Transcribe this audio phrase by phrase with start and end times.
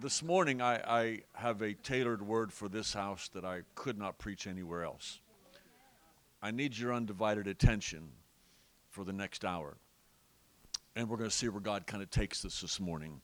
[0.00, 4.18] this morning I, I have a tailored word for this house that I could not
[4.18, 5.20] preach anywhere else.
[6.42, 8.08] I need your undivided attention
[8.88, 9.76] for the next hour.
[10.96, 13.20] And we're going to see where God kind of takes this this morning.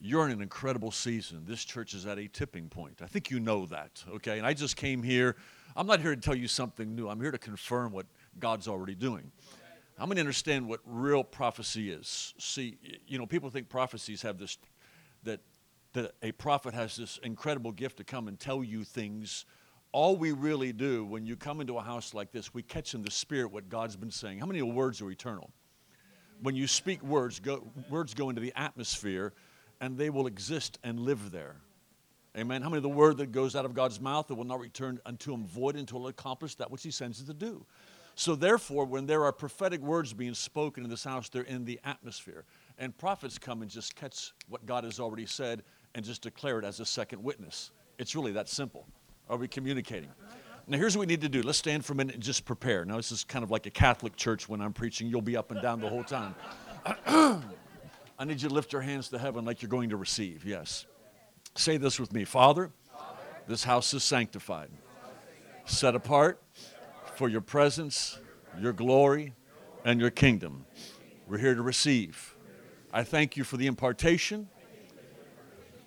[0.00, 1.44] You're in an incredible season.
[1.46, 3.02] This church is at a tipping point.
[3.02, 4.38] I think you know that, okay?
[4.38, 5.36] And I just came here.
[5.76, 8.06] I'm not here to tell you something new, I'm here to confirm what
[8.38, 9.30] God's already doing.
[9.96, 12.34] I'm going to understand what real prophecy is?
[12.38, 14.56] See, you know, people think prophecies have this,
[15.24, 15.40] that,
[15.92, 19.44] that a prophet has this incredible gift to come and tell you things.
[19.92, 23.02] All we really do when you come into a house like this, we catch in
[23.02, 24.38] the spirit what God's been saying.
[24.38, 25.50] How many words are eternal?
[26.42, 29.32] When you speak words, go, words go into the atmosphere
[29.80, 31.56] and they will exist and live there.
[32.36, 32.62] Amen.
[32.62, 35.00] How many of the word that goes out of God's mouth it will not return
[35.04, 37.66] unto him void until it accomplish that which he sends it to do?
[38.14, 41.80] So therefore, when there are prophetic words being spoken in this house, they're in the
[41.84, 42.44] atmosphere.
[42.78, 45.62] And prophets come and just catch what God has already said
[45.94, 47.70] and just declare it as a second witness.
[47.98, 48.86] It's really that simple.
[49.28, 50.10] Are we communicating?
[50.66, 51.42] Now, here's what we need to do.
[51.42, 52.84] Let's stand for a minute and just prepare.
[52.84, 55.08] Now, this is kind of like a Catholic church when I'm preaching.
[55.08, 56.34] You'll be up and down the whole time.
[57.06, 60.44] I need you to lift your hands to heaven like you're going to receive.
[60.44, 60.86] Yes.
[61.56, 62.70] Say this with me Father,
[63.48, 64.70] this house is sanctified,
[65.64, 66.40] set apart
[67.16, 68.18] for your presence,
[68.58, 69.34] your glory,
[69.84, 70.64] and your kingdom.
[71.26, 72.36] We're here to receive.
[72.92, 74.48] I thank you for the impartation,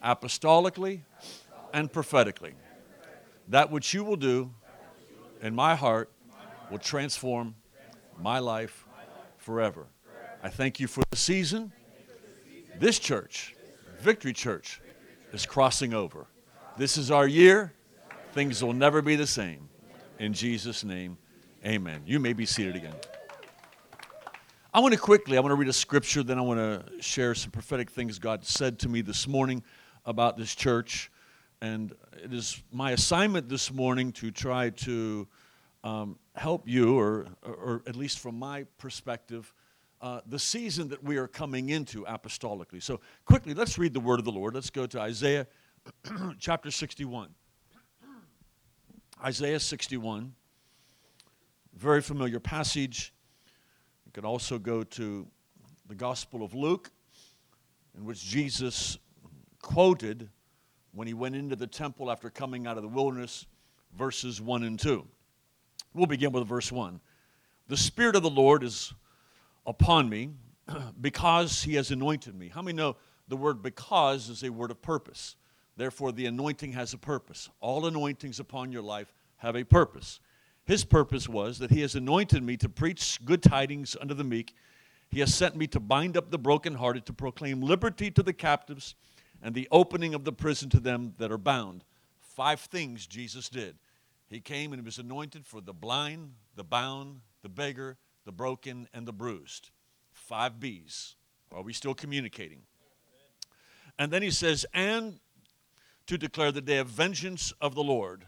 [0.04, 1.02] apostolically
[1.73, 2.54] and prophetically.
[3.50, 4.52] That which you will do
[5.42, 6.12] in my heart
[6.70, 7.56] will transform
[8.20, 8.86] my life
[9.38, 9.88] forever.
[10.42, 11.72] I thank you for the season.
[12.80, 13.56] This church,
[14.00, 14.82] Victory Church,
[15.32, 16.28] is crossing over.
[16.78, 17.73] This is our year.
[18.34, 19.70] Things will never be the same.
[20.20, 21.17] In Jesus' name,
[21.66, 22.02] amen.
[22.06, 22.95] You may be seated again.
[24.73, 27.36] I want to quickly, I want to read a scripture, then I want to share
[27.36, 29.62] some prophetic things God said to me this morning
[30.06, 31.12] about this church.
[31.61, 35.27] And it is my assignment this morning to try to
[35.83, 39.54] um, help you, or, or at least from my perspective,
[40.02, 42.83] uh, the season that we are coming into apostolically.
[42.83, 44.54] So, quickly, let's read the word of the Lord.
[44.54, 45.48] Let's go to Isaiah
[46.39, 47.30] chapter 61.
[49.23, 50.33] Isaiah 61,
[51.73, 53.14] very familiar passage.
[54.06, 55.26] You can also go to
[55.88, 56.92] the Gospel of Luke,
[57.98, 58.98] in which Jesus
[59.64, 60.30] quoted
[60.92, 63.48] when he went into the temple after coming out of the wilderness,
[63.98, 65.04] verses 1 and 2.
[65.96, 67.00] We'll begin with verse 1.
[67.68, 68.94] The Spirit of the Lord is
[69.66, 70.32] upon me
[71.02, 72.50] because he has anointed me.
[72.50, 72.98] How many know
[73.28, 75.36] the word because is a word of purpose?
[75.76, 77.50] Therefore, the anointing has a purpose.
[77.60, 80.20] All anointings upon your life have a purpose.
[80.66, 84.54] His purpose was that he has anointed me to preach good tidings unto the meek.
[85.10, 88.95] He has sent me to bind up the brokenhearted, to proclaim liberty to the captives,
[89.43, 91.83] and the opening of the prison to them that are bound.
[92.20, 93.76] Five things Jesus did.
[94.30, 98.87] He came and he was anointed for the blind, the bound, the beggar, the broken,
[98.93, 99.70] and the bruised.
[100.14, 101.17] Five B's.
[101.52, 102.61] Are we still communicating?
[103.99, 105.20] And then he says, and
[106.08, 108.26] to declare the day of vengeance of the Lord,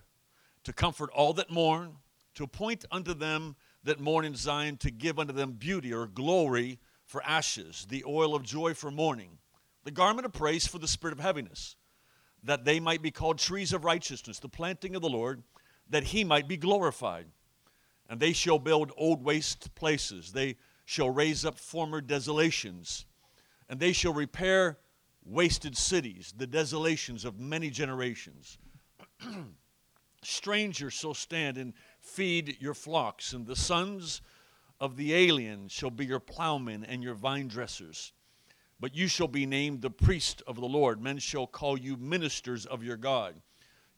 [0.64, 1.96] to comfort all that mourn,
[2.36, 6.80] to appoint unto them that mourn in Zion, to give unto them beauty or glory
[7.06, 9.38] for ashes, the oil of joy for mourning,
[9.86, 11.78] the garment of praise for the spirit of heaviness,
[12.44, 15.44] that they might be called trees of righteousness, the planting of the Lord,
[15.90, 17.28] that he might be glorified.
[18.10, 20.32] And they shall build old waste places.
[20.32, 23.06] They shall raise up former desolations.
[23.70, 24.80] And they shall repair
[25.24, 28.58] wasted cities, the desolations of many generations.
[30.24, 34.22] Strangers shall stand and feed your flocks, and the sons
[34.80, 38.14] of the alien shall be your plowmen and your vine dressers.
[38.80, 41.02] But you shall be named the priest of the Lord.
[41.02, 43.42] Men shall call you ministers of your God.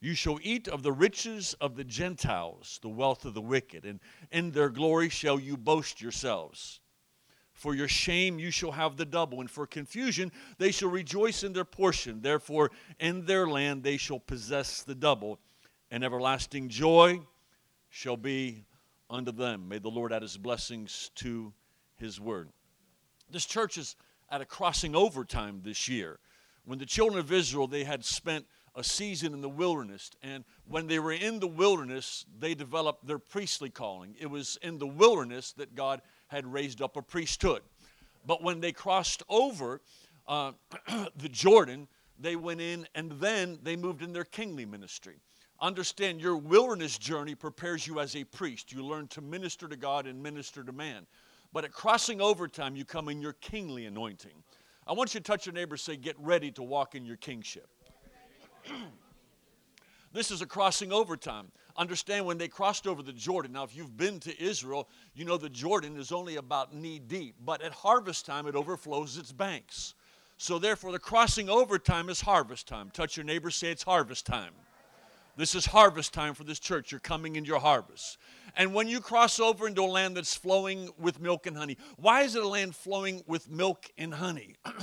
[0.00, 3.98] You shall eat of the riches of the Gentiles, the wealth of the wicked, and
[4.30, 6.80] in their glory shall you boast yourselves.
[7.52, 11.52] For your shame you shall have the double, and for confusion they shall rejoice in
[11.52, 12.22] their portion.
[12.22, 12.70] Therefore,
[13.00, 15.40] in their land they shall possess the double,
[15.90, 17.20] and everlasting joy
[17.88, 18.64] shall be
[19.10, 19.68] unto them.
[19.68, 21.52] May the Lord add his blessings to
[21.96, 22.50] his word.
[23.28, 23.96] This church is
[24.30, 26.18] at a crossing over time this year.
[26.64, 30.10] When the children of Israel, they had spent a season in the wilderness.
[30.22, 34.14] And when they were in the wilderness, they developed their priestly calling.
[34.20, 37.62] It was in the wilderness that God had raised up a priesthood.
[38.26, 39.80] But when they crossed over
[40.26, 40.52] uh,
[41.16, 41.88] the Jordan,
[42.18, 45.16] they went in and then they moved in their kingly ministry.
[45.60, 48.72] Understand your wilderness journey prepares you as a priest.
[48.72, 51.06] You learn to minister to God and minister to man.
[51.52, 54.42] But at crossing over time, you come in your kingly anointing.
[54.86, 57.68] I want you to touch your neighbor say, Get ready to walk in your kingship.
[60.12, 61.50] this is a crossing over time.
[61.76, 63.52] Understand when they crossed over the Jordan.
[63.52, 67.36] Now, if you've been to Israel, you know the Jordan is only about knee deep,
[67.44, 69.94] but at harvest time it overflows its banks.
[70.38, 72.90] So, therefore, the crossing over time is harvest time.
[72.90, 74.52] Touch your neighbor, say it's harvest time.
[75.38, 76.90] This is harvest time for this church.
[76.90, 78.18] You're coming into your harvest.
[78.56, 82.22] And when you cross over into a land that's flowing with milk and honey, why
[82.22, 84.56] is it a land flowing with milk and honey?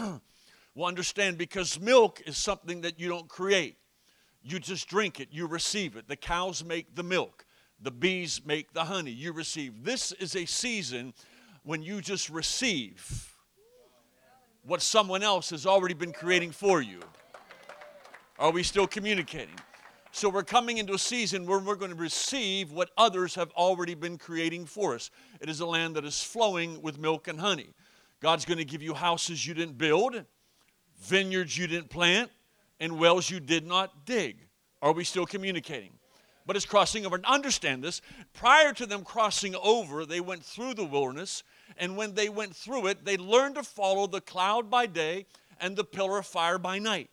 [0.73, 3.75] well, understand because milk is something that you don't create.
[4.43, 6.07] You just drink it, you receive it.
[6.07, 7.45] The cows make the milk,
[7.81, 9.11] the bees make the honey.
[9.11, 9.83] You receive.
[9.83, 11.13] This is a season
[11.63, 13.35] when you just receive
[14.63, 17.01] what someone else has already been creating for you.
[18.39, 19.55] Are we still communicating?
[20.15, 23.95] So we're coming into a season where we're going to receive what others have already
[23.95, 25.11] been creating for us.
[25.41, 27.67] It is a land that is flowing with milk and honey.
[28.21, 30.23] God's going to give you houses you didn't build,
[31.01, 32.31] vineyards you didn't plant,
[32.79, 34.37] and wells you did not dig.
[34.81, 35.91] Are we still communicating?
[36.45, 37.17] But it's crossing over.
[37.17, 38.01] And understand this
[38.31, 41.43] prior to them crossing over, they went through the wilderness,
[41.75, 45.25] and when they went through it, they learned to follow the cloud by day
[45.59, 47.09] and the pillar of fire by night.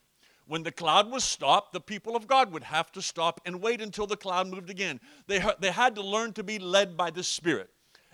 [0.46, 3.80] When the cloud was stopped, the people of God would have to stop and wait
[3.80, 5.00] until the cloud moved again.
[5.26, 7.70] They, they had to learn to be led by the Spirit.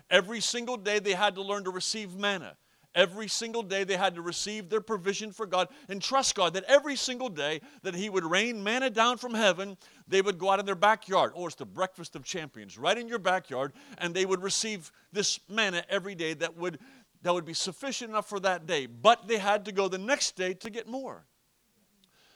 [0.09, 2.55] Every single day, they had to learn to receive manna.
[2.95, 6.63] Every single day, they had to receive their provision for God and trust God that
[6.63, 9.77] every single day that He would rain manna down from heaven,
[10.07, 11.33] they would go out in their backyard.
[11.35, 15.39] Oh, it's the breakfast of champions, right in your backyard, and they would receive this
[15.47, 16.79] manna every day that would,
[17.21, 18.87] that would be sufficient enough for that day.
[18.87, 21.25] But they had to go the next day to get more.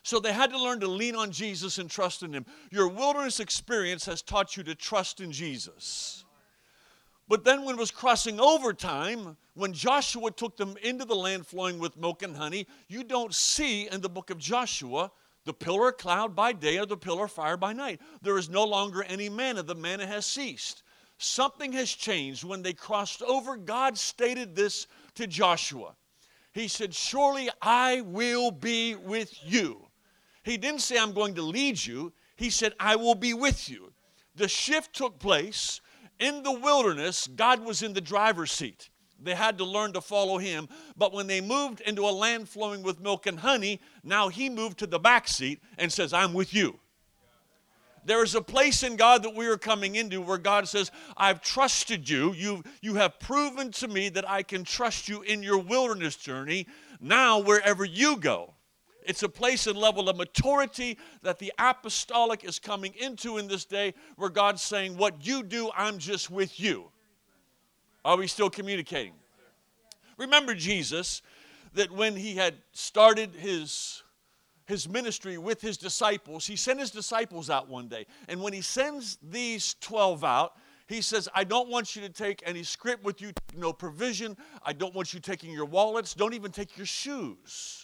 [0.03, 2.45] So they had to learn to lean on Jesus and trust in Him.
[2.71, 6.25] Your wilderness experience has taught you to trust in Jesus.
[7.29, 11.47] But then, when it was crossing over time, when Joshua took them into the land
[11.47, 15.09] flowing with milk and honey, you don't see in the book of Joshua
[15.45, 18.01] the pillar of cloud by day or the pillar of fire by night.
[18.21, 20.83] There is no longer any manna, the manna has ceased.
[21.17, 22.44] Something has changed.
[22.44, 25.95] When they crossed over, God stated this to Joshua.
[26.51, 29.82] He said, Surely I will be with you.
[30.44, 32.13] He didn't say, I'm going to lead you.
[32.36, 33.94] He said, I will be with you.
[34.36, 35.81] The shift took place.
[36.19, 38.90] In the wilderness, God was in the driver's seat.
[39.22, 40.68] They had to learn to follow him.
[40.98, 44.80] But when they moved into a land flowing with milk and honey, now he moved
[44.80, 46.80] to the back seat and says, I'm with you.
[48.06, 51.42] There is a place in God that we are coming into where God says, I've
[51.42, 52.34] trusted you.
[52.34, 52.63] you.
[52.81, 56.68] You have proven to me that I can trust you in your wilderness journey.
[57.00, 58.52] Now, wherever you go,
[59.05, 63.65] it's a place and level of maturity that the apostolic is coming into in this
[63.65, 66.85] day where God's saying, What you do, I'm just with you.
[68.05, 69.13] Are we still communicating?
[70.17, 71.21] Remember Jesus,
[71.73, 74.03] that when he had started his,
[74.65, 78.05] his ministry with his disciples, he sent his disciples out one day.
[78.27, 80.53] And when he sends these 12 out,
[80.88, 84.38] he says, I don't want you to take any scrip with you, no provision.
[84.63, 86.13] I don't want you taking your wallets.
[86.13, 87.82] Don't even take your shoes.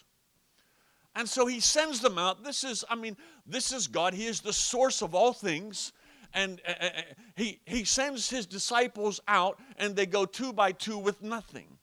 [1.19, 2.45] And so he sends them out.
[2.45, 4.13] This is, I mean, this is God.
[4.13, 5.91] He is the source of all things.
[6.33, 7.01] And uh, uh, uh,
[7.35, 11.77] he, he sends his disciples out, and they go two by two with nothing.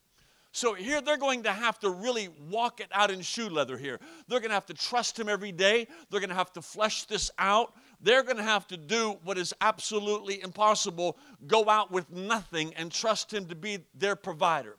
[0.53, 4.01] So here they're going to have to really walk it out in shoe leather here.
[4.27, 5.87] They're going to have to trust him every day.
[6.09, 7.75] They're going to have to flesh this out.
[8.01, 12.91] They're going to have to do what is absolutely impossible go out with nothing and
[12.91, 14.79] trust him to be their provider.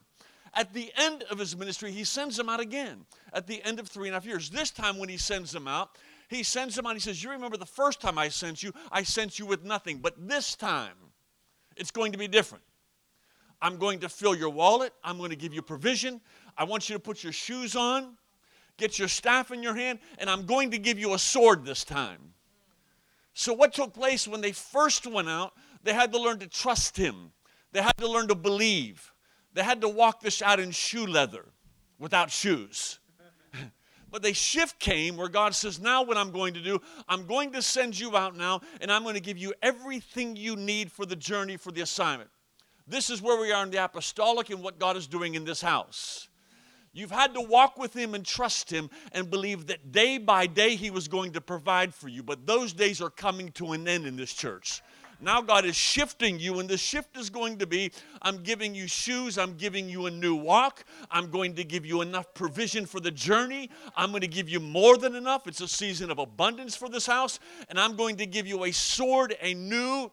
[0.56, 3.06] At the end of his ministry, he sends them out again
[3.38, 4.50] at the end of three and a half years.
[4.50, 5.92] This time, when he sends them out,
[6.28, 6.96] he sends them out.
[6.96, 10.00] He says, You remember the first time I sent you, I sent you with nothing.
[10.00, 10.96] But this time,
[11.78, 12.64] it's going to be different.
[13.62, 14.92] I'm going to fill your wallet.
[15.04, 16.20] I'm going to give you provision.
[16.58, 18.18] I want you to put your shoes on,
[18.78, 21.84] get your staff in your hand, and I'm going to give you a sword this
[21.84, 22.34] time.
[23.36, 25.54] So, what took place when they first went out?
[25.84, 27.34] They had to learn to trust him,
[27.72, 29.14] they had to learn to believe.
[29.54, 31.46] They had to walk this out in shoe leather
[31.98, 33.00] without shoes.
[34.10, 37.52] But the shift came where God says, Now, what I'm going to do, I'm going
[37.52, 41.06] to send you out now, and I'm going to give you everything you need for
[41.06, 42.30] the journey, for the assignment.
[42.88, 45.62] This is where we are in the apostolic and what God is doing in this
[45.62, 46.30] house.
[46.94, 50.76] You've had to walk with Him and trust Him and believe that day by day
[50.76, 52.24] He was going to provide for you.
[52.24, 54.82] But those days are coming to an end in this church.
[55.20, 58.88] Now God is shifting you, and the shift is going to be I'm giving you
[58.88, 63.00] shoes, I'm giving you a new walk, I'm going to give you enough provision for
[63.00, 65.48] the journey, I'm going to give you more than enough.
[65.48, 68.72] It's a season of abundance for this house, and I'm going to give you a
[68.72, 70.12] sword, a new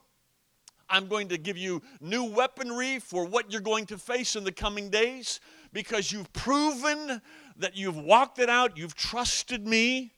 [0.89, 4.53] I'm going to give you new weaponry for what you're going to face in the
[4.53, 5.41] coming days
[5.73, 7.23] because you've proven
[7.57, 10.13] that you've walked it out, you've trusted me.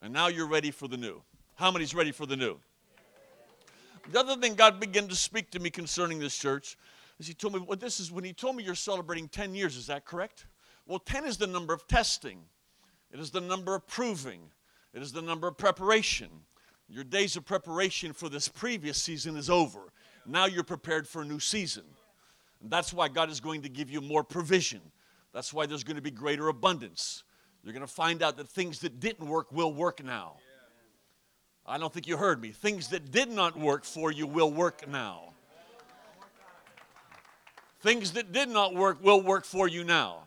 [0.00, 1.22] And now you're ready for the new.
[1.54, 2.58] How many's ready for the new?
[4.10, 6.76] The other thing God began to speak to me concerning this church
[7.18, 9.76] is He told me, well, this is when He told me you're celebrating 10 years,
[9.76, 10.46] is that correct?
[10.86, 12.40] Well, 10 is the number of testing,
[13.12, 14.40] it is the number of proving,
[14.92, 16.28] it is the number of preparation.
[16.88, 19.92] Your days of preparation for this previous season is over.
[20.26, 21.84] Now you're prepared for a new season.
[22.60, 24.82] And that's why God is going to give you more provision.
[25.32, 27.24] That's why there's going to be greater abundance.
[27.62, 30.34] You're going to find out that things that didn't work will work now.
[31.66, 32.50] I don't think you heard me.
[32.50, 35.32] Things that did not work for you will work now.
[37.80, 40.24] Things that did not work will work for you now.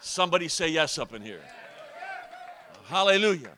[0.00, 1.42] Somebody say yes up in here.
[2.86, 3.56] Hallelujah.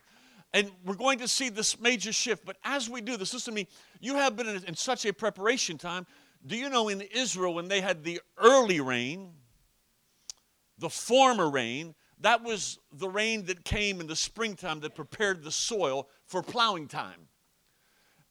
[0.55, 2.45] And we're going to see this major shift.
[2.45, 3.69] But as we do this, listen to me,
[4.01, 6.07] you have been in, in such a preparation time.
[6.47, 9.31] Do you know in Israel, when they had the early rain,
[10.79, 15.53] the former rain, that was the rain that came in the springtime that prepared the
[15.53, 17.29] soil for plowing time.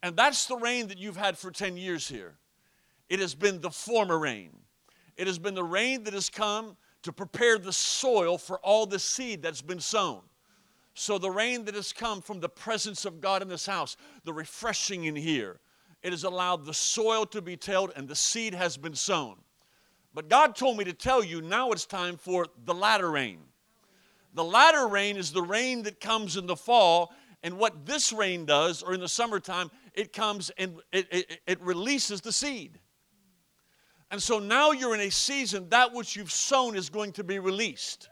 [0.03, 2.35] And that's the rain that you've had for 10 years here.
[3.09, 4.51] It has been the former rain.
[5.15, 8.99] It has been the rain that has come to prepare the soil for all the
[8.99, 10.21] seed that's been sown.
[10.93, 14.33] So, the rain that has come from the presence of God in this house, the
[14.33, 15.59] refreshing in here,
[16.01, 19.37] it has allowed the soil to be tilled and the seed has been sown.
[20.13, 23.39] But God told me to tell you now it's time for the latter rain.
[24.37, 28.45] The latter rain is the rain that comes in the fall, and what this rain
[28.45, 32.77] does, or in the summertime, it comes and it, it, it releases the seed.
[34.11, 37.39] And so now you're in a season, that which you've sown is going to be
[37.39, 38.09] released.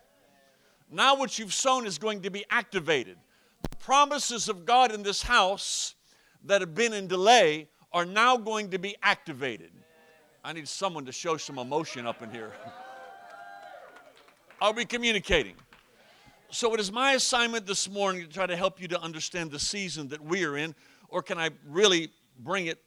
[0.91, 3.17] Now, what you've sown is going to be activated.
[3.69, 5.93] The promises of God in this house
[6.45, 9.69] that have been in delay are now going to be activated.
[10.43, 12.53] I need someone to show some emotion up in here.
[14.59, 15.53] Are we communicating?
[16.51, 19.59] So, it is my assignment this morning to try to help you to understand the
[19.59, 20.75] season that we are in,
[21.09, 22.09] or can I really
[22.39, 22.81] bring it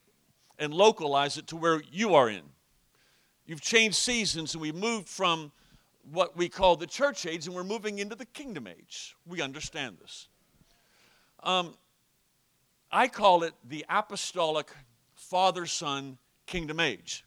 [0.59, 2.43] and localize it to where you are in?
[3.47, 5.51] You've changed seasons, and we moved from
[6.13, 9.17] what we call the church age, and we're moving into the kingdom age.
[9.27, 10.29] We understand this.
[11.43, 11.75] Um,
[12.93, 14.71] I call it the apostolic
[15.15, 17.25] father son kingdom age.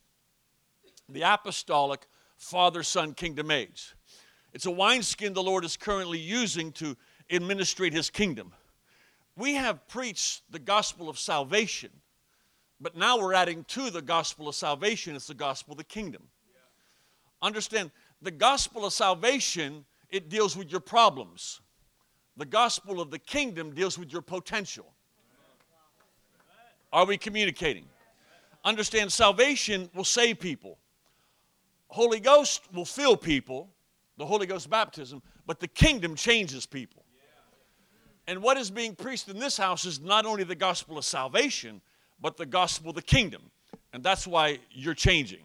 [1.10, 2.08] The apostolic
[2.38, 3.94] father son kingdom age.
[4.53, 6.98] It's a wineskin the Lord is currently using to
[7.29, 8.53] administrate his kingdom.
[9.38, 11.89] We have preached the gospel of salvation,
[12.79, 16.24] but now we're adding to the gospel of salvation, it's the gospel of the kingdom.
[17.41, 17.91] Understand,
[18.22, 21.62] the gospel of salvation, it deals with your problems.
[22.38, 24.86] The gospel of the kingdom deals with your potential.
[26.93, 27.86] Are we communicating?
[28.65, 30.77] Understand salvation will save people.
[31.88, 33.70] Holy Ghost will fill people,
[34.22, 37.04] the Holy Ghost baptism, but the kingdom changes people.
[38.28, 41.82] And what is being preached in this house is not only the gospel of salvation,
[42.22, 43.42] but the gospel of the kingdom.
[43.94, 45.42] And that's why you're changing.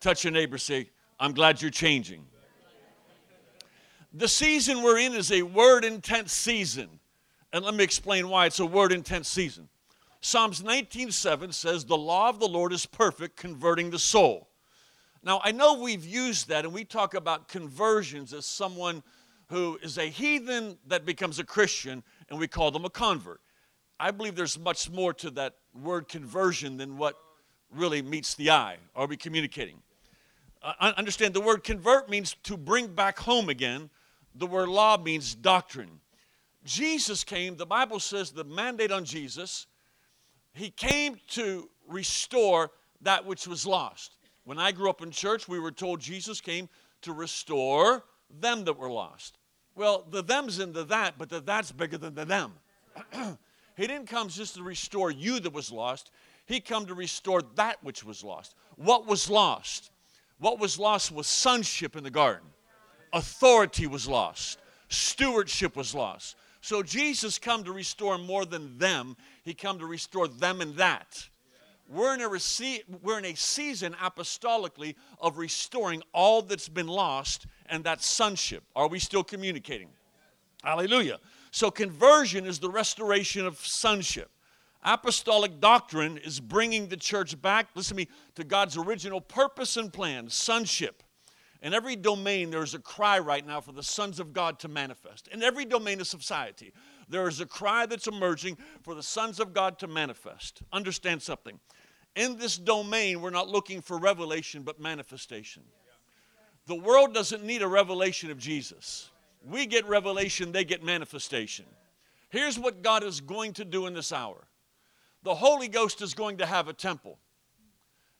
[0.00, 0.88] Touch your neighbor, say,
[1.20, 2.24] I'm glad you're changing.
[4.14, 6.88] The season we're in is a word intense season.
[7.52, 9.68] And let me explain why it's a word intense season.
[10.22, 14.47] Psalms 19:7 says, "The law of the Lord is perfect, converting the soul."
[15.22, 19.02] Now, I know we've used that and we talk about conversions as someone
[19.48, 23.40] who is a heathen that becomes a Christian and we call them a convert.
[23.98, 27.16] I believe there's much more to that word conversion than what
[27.70, 28.76] really meets the eye.
[28.94, 29.82] Are we communicating?
[30.62, 33.90] uh, understand the word convert means to bring back home again.
[34.34, 36.00] The word law means doctrine.
[36.64, 39.66] Jesus came, the Bible says the mandate on Jesus,
[40.52, 42.70] he came to restore
[43.00, 44.16] that which was lost.
[44.48, 46.70] When I grew up in church, we were told Jesus came
[47.02, 48.02] to restore
[48.40, 49.36] them that were lost.
[49.74, 52.54] Well, the them's in the that, but the that's bigger than the them.
[53.76, 56.12] he didn't come just to restore you that was lost.
[56.46, 58.54] He come to restore that which was lost.
[58.76, 59.90] What was lost?
[60.38, 62.48] What was lost was sonship in the garden,
[63.12, 66.36] authority was lost, stewardship was lost.
[66.62, 69.14] So Jesus come to restore more than them.
[69.42, 71.28] He come to restore them and that.
[71.88, 77.46] We're in, a rece- we're in a season apostolically of restoring all that's been lost,
[77.66, 78.62] and that sonship.
[78.76, 79.88] Are we still communicating?
[80.62, 81.18] Hallelujah.
[81.50, 84.30] So, conversion is the restoration of sonship.
[84.82, 89.92] Apostolic doctrine is bringing the church back, listen to me, to God's original purpose and
[89.92, 91.02] plan, sonship.
[91.60, 94.68] In every domain, there is a cry right now for the sons of God to
[94.68, 95.26] manifest.
[95.28, 96.72] In every domain of society,
[97.08, 100.62] there is a cry that's emerging for the sons of God to manifest.
[100.72, 101.58] Understand something.
[102.18, 105.62] In this domain, we're not looking for revelation, but manifestation.
[106.66, 109.08] The world doesn't need a revelation of Jesus.
[109.48, 111.64] We get revelation, they get manifestation.
[112.28, 114.48] Here's what God is going to do in this hour
[115.22, 117.20] the Holy Ghost is going to have a temple,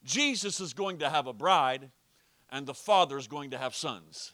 [0.05, 1.91] Jesus is going to have a bride,
[2.53, 4.33] and the Father is going to have sons.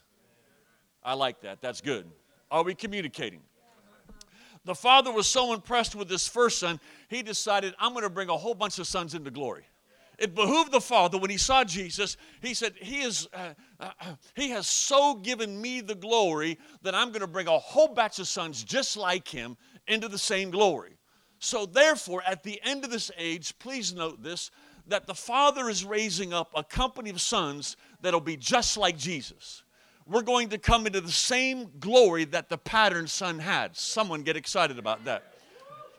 [1.03, 1.59] I like that.
[1.61, 2.05] That's good.
[2.51, 3.41] Are we communicating?
[4.65, 8.29] The father was so impressed with his first son, he decided, I'm going to bring
[8.29, 9.67] a whole bunch of sons into glory.
[10.17, 13.91] It behooved the father when he saw jesus he said he is uh, uh,
[14.33, 18.19] he has so given me the glory that i'm going to bring a whole batch
[18.19, 19.57] of sons just like him
[19.87, 20.97] into the same glory.
[21.39, 24.51] So therefore at the end of this age please note this
[24.87, 29.64] that the father is raising up a company of sons that'll be just like jesus
[30.07, 34.37] we're going to come into the same glory that the pattern son had someone get
[34.37, 35.23] excited about that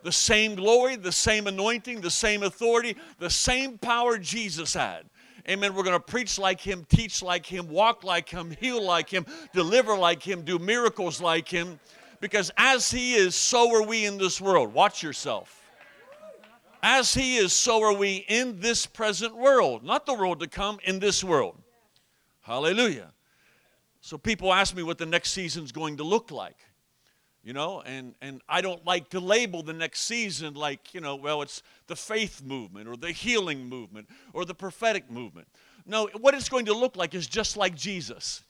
[0.07, 5.03] the same glory, the same anointing, the same authority, the same power Jesus had.
[5.49, 5.75] Amen.
[5.75, 9.27] We're going to preach like him, teach like him, walk like him, heal like him,
[9.53, 11.81] deliver like him, do miracles like him.
[12.21, 14.73] Because as he is, so are we in this world.
[14.73, 15.61] Watch yourself.
[16.85, 19.83] As he is, so are we in this present world.
[19.83, 21.57] Not the world to come, in this world.
[22.43, 23.13] Hallelujah.
[24.07, 26.59] So people ask me what the next season's going to look like
[27.43, 31.17] you know and and i don't like to label the next season like you know
[31.17, 35.49] well it's the faith movement or the healing movement or the prophetic movement.
[35.87, 38.45] No what it's going to look like is just like jesus.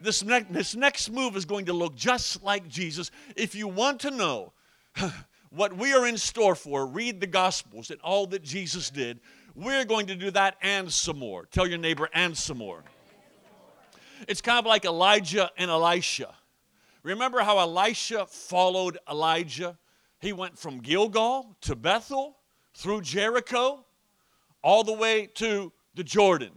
[0.00, 3.10] This, ne- this next move is going to look just like jesus.
[3.34, 4.52] If you want to know
[5.50, 9.18] what we are in store for read the gospels and all that jesus did
[9.56, 11.46] we're going to do that and some more.
[11.46, 12.84] Tell your neighbor and some more
[14.28, 16.34] it's kind of like elijah and elisha
[17.06, 19.78] Remember how Elisha followed Elijah?
[20.18, 22.36] He went from Gilgal to Bethel,
[22.74, 23.84] through Jericho,
[24.60, 26.50] all the way to the Jordan.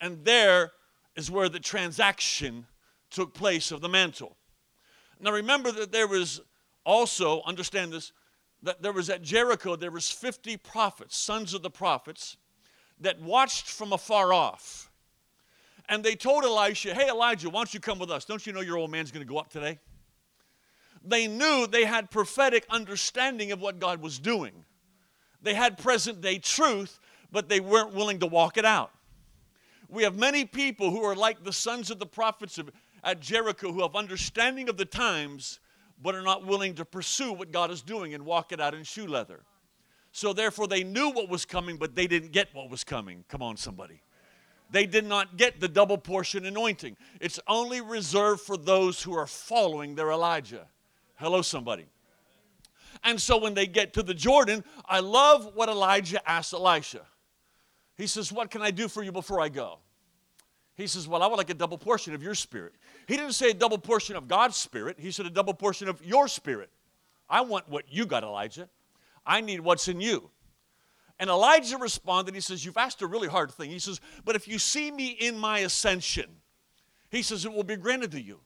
[0.00, 0.72] And there
[1.14, 2.66] is where the transaction
[3.08, 4.36] took place of the mantle.
[5.20, 6.40] Now remember that there was
[6.84, 8.10] also, understand this,
[8.64, 12.36] that there was at Jericho, there was 50 prophets, sons of the prophets,
[12.98, 14.87] that watched from afar off
[15.88, 18.24] and they told Elisha, Hey, Elijah, why don't you come with us?
[18.24, 19.78] Don't you know your old man's going to go up today?
[21.04, 24.64] They knew they had prophetic understanding of what God was doing.
[25.40, 26.98] They had present day truth,
[27.30, 28.90] but they weren't willing to walk it out.
[29.88, 32.70] We have many people who are like the sons of the prophets of,
[33.02, 35.60] at Jericho who have understanding of the times,
[36.02, 38.82] but are not willing to pursue what God is doing and walk it out in
[38.82, 39.40] shoe leather.
[40.10, 43.24] So, therefore, they knew what was coming, but they didn't get what was coming.
[43.28, 44.00] Come on, somebody
[44.70, 46.96] they did not get the double portion anointing.
[47.20, 50.66] It's only reserved for those who are following their Elijah.
[51.16, 51.86] Hello, somebody.
[53.02, 57.02] And so when they get to the Jordan, I love what Elijah asked Elisha.
[57.96, 59.78] He says, What can I do for you before I go?
[60.76, 62.74] He says, Well, I would like a double portion of your spirit.
[63.06, 66.04] He didn't say a double portion of God's spirit, he said a double portion of
[66.04, 66.70] your spirit.
[67.28, 68.68] I want what you got, Elijah.
[69.26, 70.30] I need what's in you.
[71.20, 73.70] And Elijah responded, he says, You've asked a really hard thing.
[73.70, 76.26] He says, But if you see me in my ascension,
[77.10, 78.40] he says, It will be granted to you.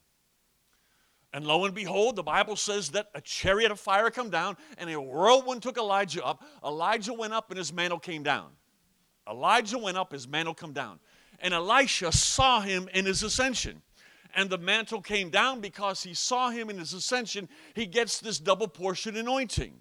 [1.35, 4.91] And lo and behold, the Bible says that a chariot of fire come down, and
[4.91, 6.45] a whirlwind took Elijah up.
[6.65, 8.51] Elijah went up, and his mantle came down.
[9.29, 10.99] Elijah went up, his mantle come down.
[11.41, 13.83] And Elisha saw him in his ascension.
[14.35, 17.49] And the mantle came down because he saw him in his ascension.
[17.75, 19.75] He gets this double portion anointing.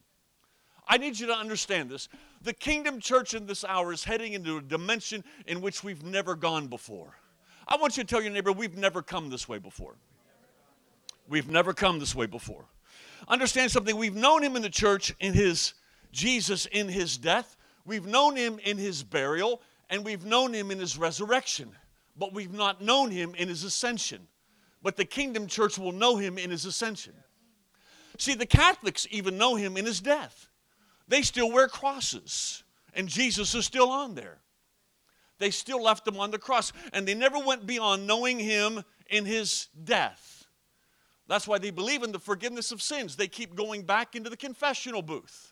[0.91, 2.09] I need you to understand this.
[2.41, 6.35] The kingdom church in this hour is heading into a dimension in which we've never
[6.35, 7.17] gone before.
[7.65, 9.95] I want you to tell your neighbor, we've never come this way before.
[11.29, 12.65] We've never come this way before.
[13.29, 15.75] Understand something, we've known him in the church in his
[16.11, 20.79] Jesus in his death, we've known him in his burial, and we've known him in
[20.79, 21.71] his resurrection,
[22.17, 24.27] but we've not known him in his ascension.
[24.83, 27.13] But the kingdom church will know him in his ascension.
[28.17, 30.49] See, the Catholics even know him in his death.
[31.11, 34.37] They still wear crosses, and Jesus is still on there.
[35.39, 39.25] They still left him on the cross, and they never went beyond knowing him in
[39.25, 40.45] his death.
[41.27, 43.17] That's why they believe in the forgiveness of sins.
[43.17, 45.51] They keep going back into the confessional booth.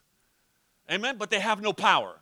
[0.90, 1.18] Amen?
[1.18, 2.22] But they have no power.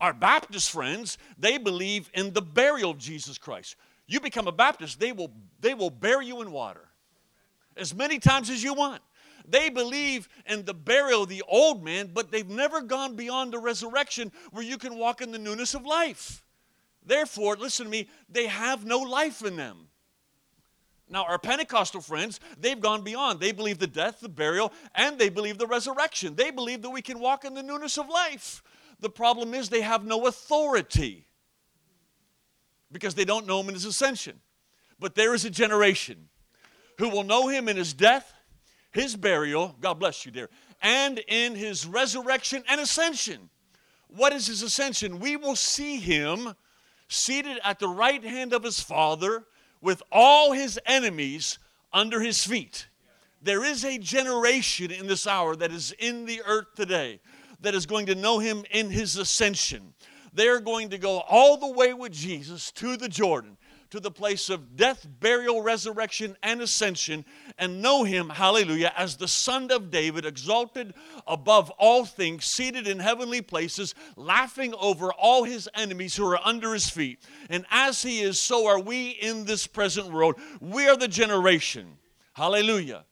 [0.00, 3.76] Our Baptist friends, they believe in the burial of Jesus Christ.
[4.06, 6.88] You become a Baptist, they will, they will bury you in water
[7.76, 9.02] as many times as you want.
[9.46, 13.58] They believe in the burial of the old man, but they've never gone beyond the
[13.58, 16.44] resurrection where you can walk in the newness of life.
[17.04, 19.88] Therefore, listen to me, they have no life in them.
[21.08, 23.38] Now, our Pentecostal friends, they've gone beyond.
[23.38, 26.36] They believe the death, the burial, and they believe the resurrection.
[26.36, 28.62] They believe that we can walk in the newness of life.
[29.00, 31.26] The problem is they have no authority
[32.90, 34.40] because they don't know him in his ascension.
[34.98, 36.28] But there is a generation
[36.98, 38.32] who will know him in his death,
[38.92, 40.50] his burial, God bless you, dear,
[40.82, 43.48] and in his resurrection and ascension.
[44.08, 45.20] What is his ascension?
[45.20, 46.54] We will see him
[47.08, 49.44] seated at the right hand of his Father
[49.80, 51.58] with all his enemies
[51.92, 52.86] under his feet.
[53.42, 57.20] There is a generation in this hour that is in the earth today
[57.60, 59.94] that is going to know him in his ascension.
[60.32, 63.56] They're going to go all the way with Jesus to the Jordan
[63.92, 67.26] to the place of death, burial, resurrection, and ascension,
[67.58, 70.94] and know him, hallelujah, as the Son of David, exalted
[71.26, 76.72] above all things, seated in heavenly places, laughing over all his enemies who are under
[76.72, 77.22] his feet.
[77.50, 80.36] And as he is, so are we in this present world.
[80.58, 81.98] We are the generation,
[82.32, 83.04] hallelujah,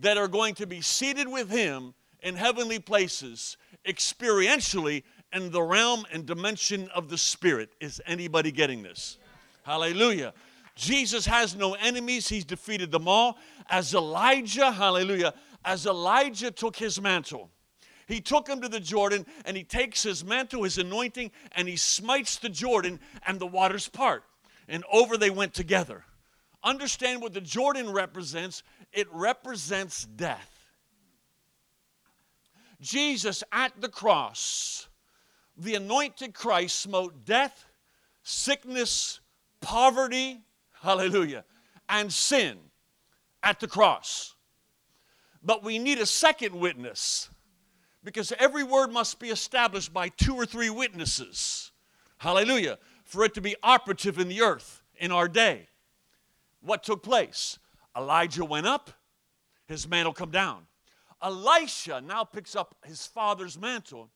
[0.00, 3.56] that are going to be seated with him in heavenly places,
[3.88, 7.70] experientially in the realm and dimension of the Spirit.
[7.80, 9.16] Is anybody getting this?
[9.66, 10.32] Hallelujah.
[10.76, 13.36] Jesus has no enemies, he's defeated them all.
[13.68, 17.50] As Elijah, hallelujah, as Elijah took his mantle,
[18.06, 21.74] he took him to the Jordan and he takes his mantle, his anointing, and he
[21.74, 24.22] smites the Jordan and the waters part.
[24.68, 26.04] And over they went together.
[26.62, 30.52] Understand what the Jordan represents it represents death.
[32.80, 34.86] Jesus at the cross,
[35.56, 37.66] the anointed Christ smote death,
[38.22, 39.18] sickness,
[39.66, 40.40] poverty,
[40.80, 41.44] hallelujah,
[41.88, 42.56] and sin
[43.42, 44.36] at the cross.
[45.42, 47.28] But we need a second witness
[48.04, 51.72] because every word must be established by two or three witnesses.
[52.18, 52.78] Hallelujah.
[53.02, 55.66] For it to be operative in the earth in our day.
[56.60, 57.58] What took place?
[57.96, 58.92] Elijah went up,
[59.66, 60.68] his mantle come down.
[61.20, 64.10] Elisha now picks up his father's mantle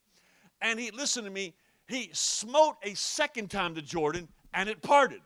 [0.62, 1.54] and he, listen to me,
[1.88, 5.22] he smote a second time the Jordan and it parted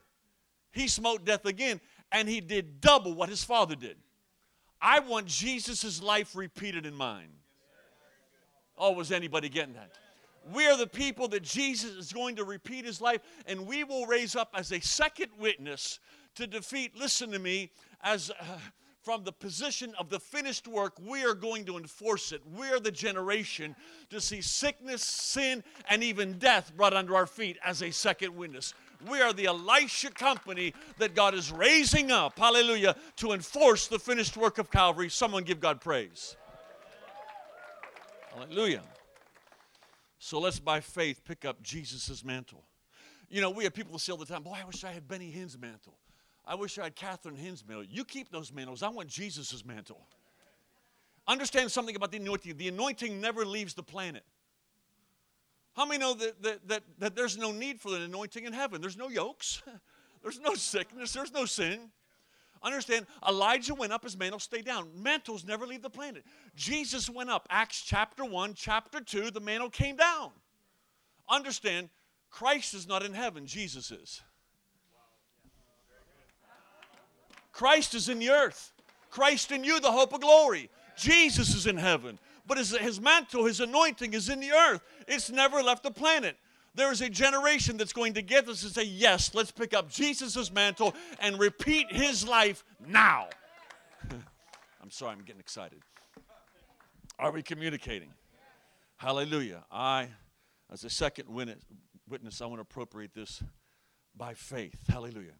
[0.74, 1.80] he smote death again
[2.12, 3.96] and he did double what his father did.
[4.80, 7.30] I want Jesus' life repeated in mine.
[8.76, 9.92] Oh, was anybody getting that?
[10.52, 14.04] We are the people that Jesus is going to repeat his life, and we will
[14.04, 16.00] raise up as a second witness
[16.34, 17.70] to defeat, listen to me,
[18.02, 18.30] as.
[18.30, 18.58] Uh,
[19.04, 22.40] from the position of the finished work, we are going to enforce it.
[22.56, 23.76] We are the generation
[24.08, 28.72] to see sickness, sin, and even death brought under our feet as a second witness.
[29.08, 34.36] We are the Elisha company that God is raising up, hallelujah, to enforce the finished
[34.36, 35.08] work of Calvary.
[35.08, 36.36] Someone give God praise.
[38.34, 38.82] Hallelujah.
[40.18, 42.64] So let's, by faith, pick up Jesus' mantle.
[43.28, 45.06] You know, we have people who say all the time, Boy, I wish I had
[45.06, 45.94] Benny Hinn's mantle.
[46.46, 47.84] I wish I had Catherine Hinn's mantle.
[47.84, 48.82] You keep those mantles.
[48.82, 50.06] I want Jesus' mantle.
[51.26, 52.56] Understand something about the anointing.
[52.56, 54.24] The anointing never leaves the planet.
[55.74, 58.80] How many know that, that, that, that there's no need for an anointing in heaven?
[58.80, 59.62] There's no yokes,
[60.22, 61.90] there's no sickness, there's no sin.
[62.62, 64.88] Understand, Elijah went up, his mantle stayed down.
[64.96, 66.24] Mantles never leave the planet.
[66.56, 67.46] Jesus went up.
[67.50, 70.30] Acts chapter 1, chapter 2, the mantle came down.
[71.28, 71.90] Understand,
[72.30, 74.22] Christ is not in heaven, Jesus is.
[77.52, 78.72] Christ is in the earth.
[79.10, 80.70] Christ in you, the hope of glory.
[80.96, 82.18] Jesus is in heaven.
[82.46, 84.82] But his, his mantle, his anointing is in the earth.
[85.08, 86.36] It's never left the planet.
[86.74, 89.88] There is a generation that's going to get this and say, Yes, let's pick up
[89.88, 93.28] Jesus' mantle and repeat his life now.
[94.10, 95.80] I'm sorry, I'm getting excited.
[97.18, 98.10] Are we communicating?
[98.96, 99.64] Hallelujah.
[99.70, 100.08] I,
[100.72, 103.42] as a second witness, I want to appropriate this
[104.16, 104.78] by faith.
[104.88, 105.34] Hallelujah.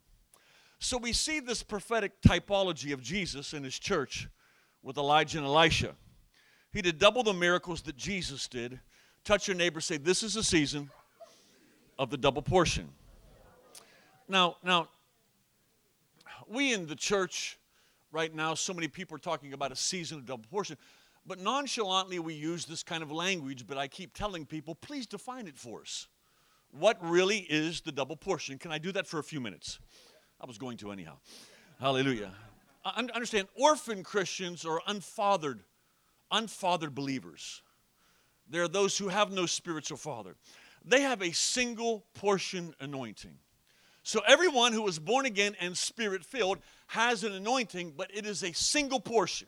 [0.79, 4.27] So we see this prophetic typology of Jesus in his church
[4.83, 5.95] with Elijah and Elisha.
[6.75, 8.81] He did double the miracles that Jesus did.
[9.23, 10.91] Touch your neighbor, say, This is a season
[11.97, 12.89] of the double portion.
[14.27, 14.89] Now, now,
[16.49, 17.57] we in the church
[18.11, 20.75] right now, so many people are talking about a season of double portion,
[21.25, 25.47] but nonchalantly we use this kind of language, but I keep telling people, please define
[25.47, 26.09] it for us.
[26.71, 28.57] What really is the double portion?
[28.57, 29.79] Can I do that for a few minutes?
[30.41, 31.19] I was going to anyhow.
[31.79, 32.33] Hallelujah.
[32.83, 35.61] I understand, orphan Christians or unfathered,
[36.35, 37.61] unfathered believers.
[38.49, 40.35] There are those who have no spiritual father.
[40.83, 43.37] They have a single portion anointing.
[44.03, 48.43] So everyone who is born again and spirit filled has an anointing, but it is
[48.43, 49.47] a single portion.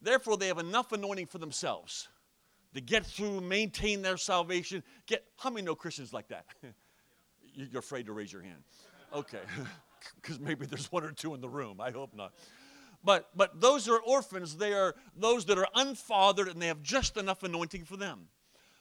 [0.00, 2.08] Therefore, they have enough anointing for themselves
[2.74, 4.84] to get through, maintain their salvation.
[5.06, 6.46] Get how many know Christians like that?
[7.54, 8.62] You're afraid to raise your hand.
[9.12, 9.40] Okay.
[10.20, 11.80] because maybe there's one or two in the room.
[11.80, 12.32] I hope not.
[13.04, 14.56] But, but those are orphans.
[14.56, 18.28] They are those that are unfathered and they have just enough anointing for them.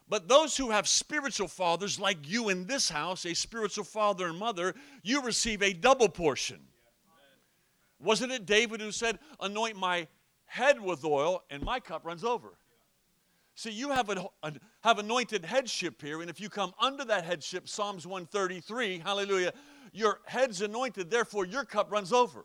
[0.07, 4.37] But those who have spiritual fathers, like you in this house, a spiritual father and
[4.37, 6.59] mother, you receive a double portion.
[7.99, 10.07] Wasn't it David who said, Anoint my
[10.45, 12.49] head with oil, and my cup runs over.
[13.55, 14.53] See, you have, a, a,
[14.83, 19.53] have anointed headship here, and if you come under that headship, Psalms 133, hallelujah,
[19.93, 22.43] your head's anointed, therefore your cup runs over.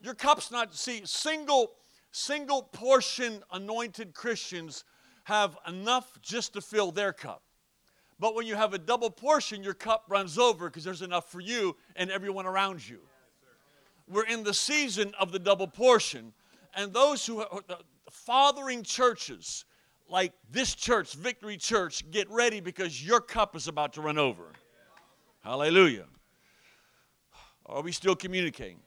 [0.00, 1.72] Your cup's not, see, single,
[2.12, 4.84] single portion anointed Christians
[5.24, 7.42] have enough just to fill their cup.
[8.20, 11.40] But when you have a double portion, your cup runs over because there's enough for
[11.40, 13.00] you and everyone around you.
[14.08, 16.32] We're in the season of the double portion.
[16.74, 17.62] And those who are
[18.10, 19.64] fathering churches,
[20.08, 24.52] like this church, Victory Church, get ready because your cup is about to run over.
[25.44, 26.06] Hallelujah.
[27.66, 28.80] Are we still communicating?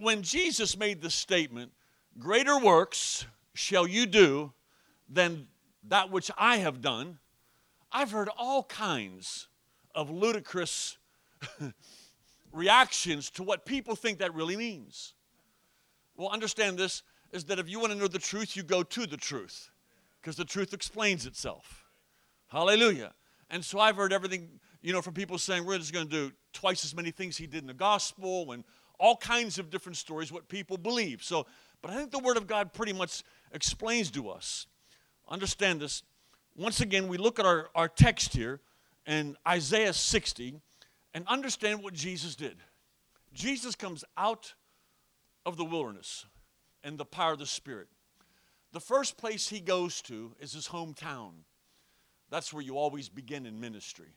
[0.00, 1.72] When Jesus made the statement,
[2.18, 4.52] Greater works shall you do
[5.08, 5.46] than
[5.88, 7.18] that which I have done,
[7.92, 9.48] I've heard all kinds
[9.94, 10.96] of ludicrous
[12.52, 15.14] reactions to what people think that really means.
[16.16, 19.06] Well, understand this is that if you want to know the truth, you go to
[19.06, 19.70] the truth
[20.20, 21.84] because the truth explains itself.
[22.48, 23.12] Hallelujah.
[23.50, 24.48] And so I've heard everything,
[24.80, 27.46] you know, from people saying we're just going to do twice as many things he
[27.46, 28.64] did in the gospel and
[29.00, 31.24] all kinds of different stories, what people believe.
[31.24, 31.46] So,
[31.82, 34.66] but I think the Word of God pretty much explains to us.
[35.28, 36.02] Understand this.
[36.54, 38.60] Once again, we look at our, our text here
[39.06, 40.60] in Isaiah 60
[41.14, 42.58] and understand what Jesus did.
[43.32, 44.54] Jesus comes out
[45.46, 46.26] of the wilderness
[46.84, 47.88] and the power of the Spirit.
[48.72, 51.30] The first place he goes to is his hometown.
[52.28, 54.14] That's where you always begin in ministry,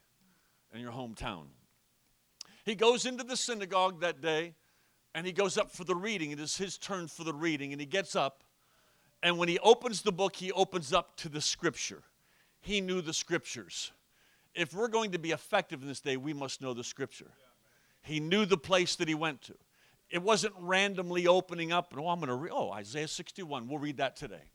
[0.74, 1.46] in your hometown.
[2.65, 4.56] He goes into the synagogue that day
[5.15, 6.32] and he goes up for the reading.
[6.32, 8.43] It is his turn for the reading, and he gets up.
[9.21, 12.04] And when he opens the book, he opens up to the scripture.
[12.62, 13.91] He knew the scriptures.
[14.56, 17.32] If we're going to be effective in this day, we must know the scripture.
[18.02, 19.54] He knew the place that he went to.
[20.10, 23.67] It wasn't randomly opening up and, oh, I'm going to read, oh, Isaiah 61.
[23.67, 24.52] We'll read that today.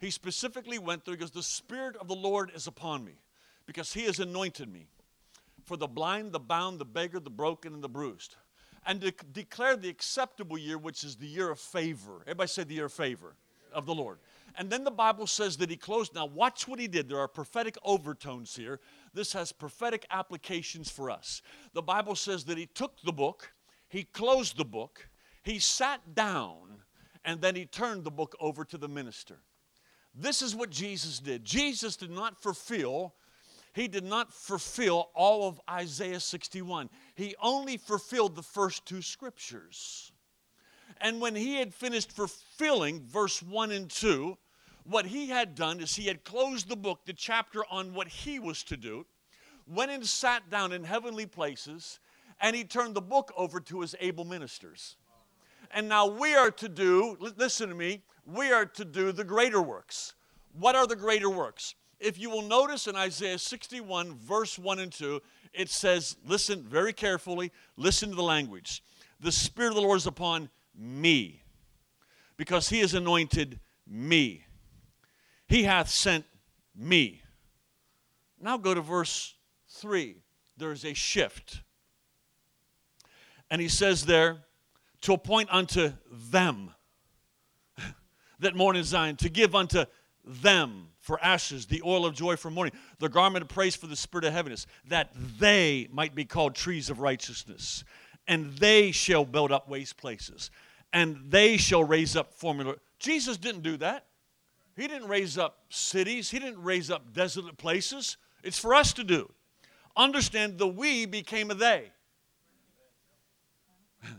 [0.00, 3.20] He specifically went there because the Spirit of the Lord is upon me,
[3.66, 4.88] because he has anointed me
[5.64, 8.36] for the blind, the bound, the beggar, the broken, and the bruised
[8.88, 12.22] and to declare the acceptable year, which is the year of favor.
[12.22, 13.36] Everybody say the year of favor
[13.70, 14.18] of the Lord.
[14.56, 16.14] And then the Bible says that he closed.
[16.14, 17.06] Now, watch what he did.
[17.06, 18.80] There are prophetic overtones here.
[19.12, 21.42] This has prophetic applications for us.
[21.74, 23.52] The Bible says that he took the book,
[23.88, 25.06] he closed the book,
[25.42, 26.82] he sat down,
[27.26, 29.36] and then he turned the book over to the minister.
[30.14, 31.44] This is what Jesus did.
[31.44, 33.14] Jesus did not fulfill
[33.78, 36.90] he did not fulfill all of Isaiah 61.
[37.14, 40.10] He only fulfilled the first two scriptures.
[41.00, 44.36] And when he had finished fulfilling verse 1 and 2,
[44.82, 48.40] what he had done is he had closed the book, the chapter on what he
[48.40, 49.06] was to do,
[49.68, 52.00] went and sat down in heavenly places,
[52.40, 54.96] and he turned the book over to his able ministers.
[55.70, 59.62] And now we are to do, listen to me, we are to do the greater
[59.62, 60.14] works.
[60.58, 61.76] What are the greater works?
[62.00, 65.20] If you will notice in Isaiah 61, verse 1 and 2,
[65.52, 68.82] it says, listen very carefully, listen to the language.
[69.20, 71.42] The Spirit of the Lord is upon me,
[72.36, 74.44] because he has anointed me.
[75.48, 76.24] He hath sent
[76.76, 77.22] me.
[78.40, 79.34] Now go to verse
[79.68, 80.16] 3.
[80.56, 81.62] There's a shift.
[83.50, 84.44] And he says there,
[85.00, 86.70] to appoint unto them
[88.38, 89.84] that mourn in Zion, to give unto
[90.24, 93.96] them for ashes, the oil of joy for mourning, the garment of praise for the
[93.96, 97.82] spirit of heaviness, that they might be called trees of righteousness,
[98.26, 100.50] and they shall build up waste places,
[100.92, 102.74] and they shall raise up formula.
[102.98, 104.04] Jesus didn't do that.
[104.76, 108.18] He didn't raise up cities, he didn't raise up desolate places.
[108.44, 109.30] It's for us to do.
[109.96, 111.90] Understand the we became a they.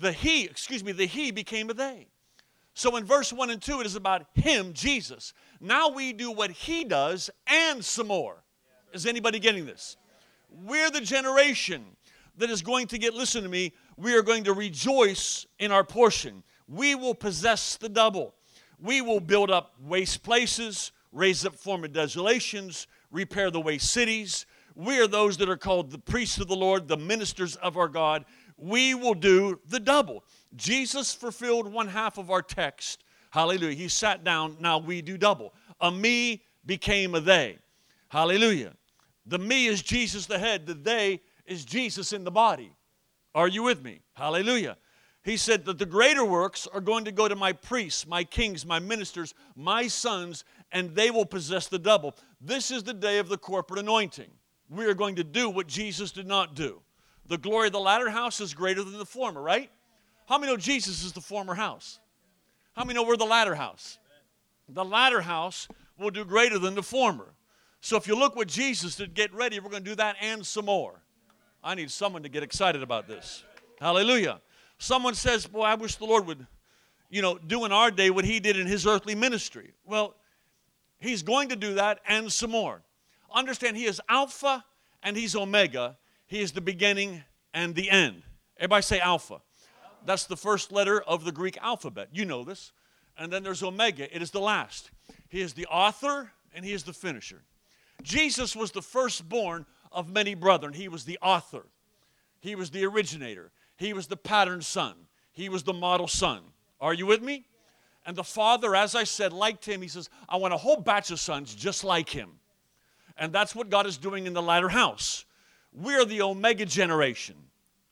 [0.00, 2.08] The he, excuse me, the he became a they.
[2.74, 5.34] So in verse 1 and 2, it is about Him, Jesus.
[5.60, 8.42] Now we do what He does and some more.
[8.92, 9.96] Is anybody getting this?
[10.50, 11.84] We're the generation
[12.38, 15.84] that is going to get, listen to me, we are going to rejoice in our
[15.84, 16.42] portion.
[16.66, 18.34] We will possess the double.
[18.80, 24.46] We will build up waste places, raise up former desolations, repair the waste cities.
[24.74, 27.88] We are those that are called the priests of the Lord, the ministers of our
[27.88, 28.24] God.
[28.56, 30.24] We will do the double.
[30.56, 33.04] Jesus fulfilled one half of our text.
[33.30, 33.74] Hallelujah.
[33.74, 35.54] He sat down, now we do double.
[35.80, 37.58] A me became a they.
[38.08, 38.74] Hallelujah.
[39.26, 42.72] The me is Jesus the head, the they is Jesus in the body.
[43.34, 44.00] Are you with me?
[44.14, 44.76] Hallelujah.
[45.24, 48.66] He said that the greater works are going to go to my priests, my kings,
[48.66, 52.16] my ministers, my sons, and they will possess the double.
[52.40, 54.30] This is the day of the corporate anointing.
[54.68, 56.80] We are going to do what Jesus did not do.
[57.26, 59.70] The glory of the latter house is greater than the former, right?
[60.32, 62.00] How many know Jesus is the former house?
[62.72, 63.98] How many know we're the latter house?
[64.66, 65.68] The latter house
[65.98, 67.34] will do greater than the former.
[67.82, 70.46] So if you look what Jesus did, get ready, we're going to do that and
[70.46, 71.02] some more.
[71.62, 73.44] I need someone to get excited about this.
[73.78, 74.40] Hallelujah.
[74.78, 76.46] Someone says, Boy, I wish the Lord would,
[77.10, 79.74] you know, do in our day what he did in his earthly ministry.
[79.84, 80.14] Well,
[80.98, 82.80] he's going to do that and some more.
[83.34, 84.64] Understand, he is Alpha
[85.02, 85.98] and he's Omega.
[86.26, 88.22] He is the beginning and the end.
[88.56, 89.42] Everybody say Alpha.
[90.04, 92.08] That's the first letter of the Greek alphabet.
[92.12, 92.72] You know this.
[93.16, 94.90] And then there's Omega, it is the last.
[95.28, 97.42] He is the author and he is the finisher.
[98.02, 100.72] Jesus was the firstborn of many brethren.
[100.72, 101.66] He was the author,
[102.40, 104.94] he was the originator, he was the pattern son,
[105.32, 106.40] he was the model son.
[106.80, 107.44] Are you with me?
[108.04, 109.80] And the father, as I said, liked him.
[109.80, 112.30] He says, I want a whole batch of sons just like him.
[113.16, 115.24] And that's what God is doing in the latter house.
[115.72, 117.36] We're the Omega generation.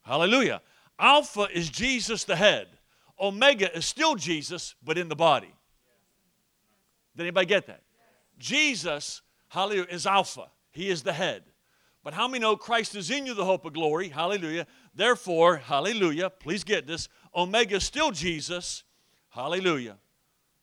[0.02, 0.62] Hallelujah.
[1.00, 2.68] Alpha is Jesus the head.
[3.18, 5.52] Omega is still Jesus, but in the body.
[7.16, 7.82] Did anybody get that?
[8.38, 10.48] Jesus, hallelujah, is Alpha.
[10.70, 11.42] He is the head.
[12.02, 14.08] But how many know Christ is in you, the hope of glory?
[14.08, 14.66] Hallelujah.
[14.94, 17.08] Therefore, hallelujah, please get this.
[17.34, 18.84] Omega is still Jesus,
[19.30, 19.96] hallelujah,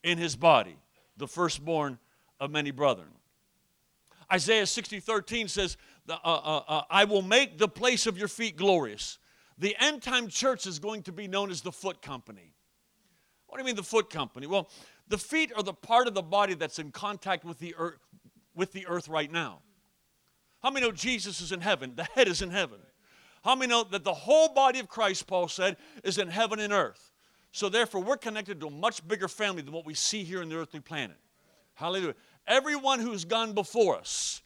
[0.04, 0.78] in his body,
[1.18, 2.00] the firstborn
[2.40, 3.10] of many brethren.
[4.32, 5.78] Isaiah 60, 13 says,
[6.10, 9.20] uh, uh, uh, I will make the place of your feet glorious.
[9.58, 12.54] The end time church is going to be known as the foot company.
[13.48, 14.46] What do you mean the foot company?
[14.46, 14.70] Well,
[15.08, 18.00] the feet are the part of the body that's in contact with the earth,
[18.56, 19.62] with the earth right now.
[20.62, 21.94] How many know Jesus is in heaven?
[21.96, 22.80] The head is in heaven.
[23.44, 26.74] How many know that the whole body of Christ, Paul said, is in heaven and
[26.74, 27.14] earth?
[27.52, 30.50] So therefore, we're connected to a much bigger family than what we see here in
[30.50, 31.18] the earthly planet.
[31.76, 32.16] Hallelujah.
[32.46, 34.42] Everyone who's gone before us,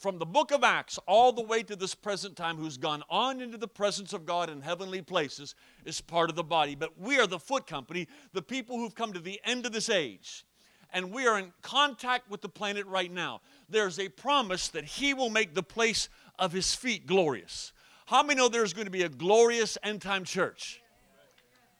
[0.00, 3.42] from the book of Acts all the way to this present time, who's gone on
[3.42, 6.74] into the presence of God in heavenly places, is part of the body.
[6.74, 9.90] But we are the foot company, the people who've come to the end of this
[9.90, 10.46] age.
[10.90, 13.42] And we are in contact with the planet right now.
[13.68, 16.08] There's a promise that He will make the place
[16.38, 17.74] of His feet glorious.
[18.06, 20.80] How many know there's going to be a glorious end time church?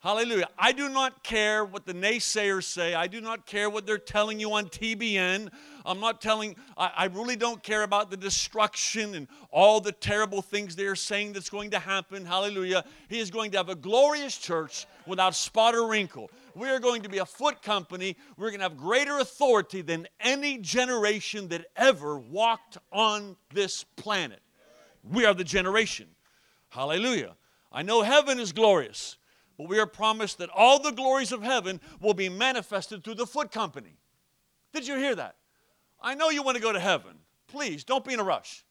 [0.00, 0.48] Hallelujah.
[0.58, 2.94] I do not care what the naysayers say.
[2.94, 5.50] I do not care what they're telling you on TBN.
[5.84, 10.40] I'm not telling, I, I, really don't care about the destruction and all the terrible
[10.40, 12.24] things they're saying that's going to happen.
[12.24, 12.82] Hallelujah.
[13.08, 16.30] He is going to have a glorious church without spot or wrinkle.
[16.54, 18.16] We are going to be a foot company.
[18.38, 24.40] We're going to have greater authority than any generation that ever walked on this planet.
[25.04, 26.06] We are the generation.
[26.70, 27.36] Hallelujah.
[27.70, 29.18] I know heaven is glorious.
[29.60, 33.26] But we are promised that all the glories of heaven will be manifested through the
[33.26, 33.98] foot company.
[34.72, 35.36] Did you hear that?
[36.00, 37.18] I know you want to go to heaven.
[37.46, 38.64] Please don't be in a rush.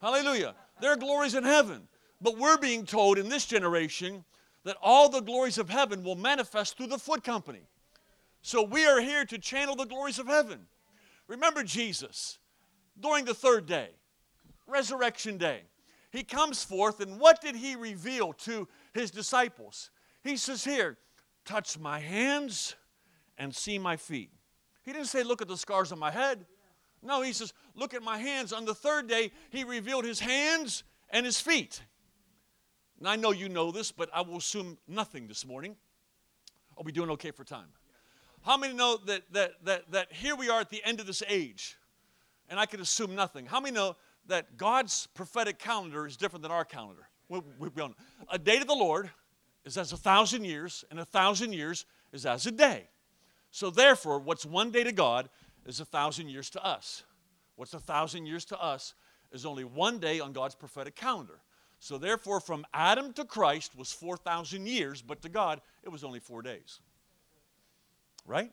[0.00, 0.54] Hallelujah.
[0.80, 1.86] There are glories in heaven.
[2.22, 4.24] But we're being told in this generation
[4.64, 7.68] that all the glories of heaven will manifest through the foot company.
[8.40, 10.60] So we are here to channel the glories of heaven.
[11.28, 12.38] Remember Jesus
[12.98, 13.90] during the third day,
[14.66, 15.64] resurrection day.
[16.10, 19.90] He comes forth, and what did he reveal to his disciples?
[20.22, 20.98] He says, Here,
[21.44, 22.76] touch my hands
[23.38, 24.30] and see my feet.
[24.84, 26.46] He didn't say, Look at the scars on my head.
[27.02, 28.52] No, he says, Look at my hands.
[28.52, 31.82] On the third day, he revealed his hands and his feet.
[32.98, 35.76] And I know you know this, but I will assume nothing this morning.
[36.76, 37.68] Are we doing okay for time?
[38.42, 41.22] How many know that, that, that, that here we are at the end of this
[41.28, 41.76] age,
[42.48, 43.46] and I can assume nothing?
[43.46, 47.08] How many know that God's prophetic calendar is different than our calendar?
[47.28, 47.82] We, we, we
[48.30, 49.10] a day to the Lord
[49.64, 52.88] is as a thousand years, and a thousand years is as a day.
[53.50, 55.28] So, therefore, what's one day to God
[55.66, 57.04] is a thousand years to us.
[57.56, 58.94] What's a thousand years to us
[59.30, 61.40] is only one day on God's prophetic calendar.
[61.78, 66.20] So, therefore, from Adam to Christ was 4,000 years, but to God, it was only
[66.20, 66.80] four days.
[68.24, 68.52] Right?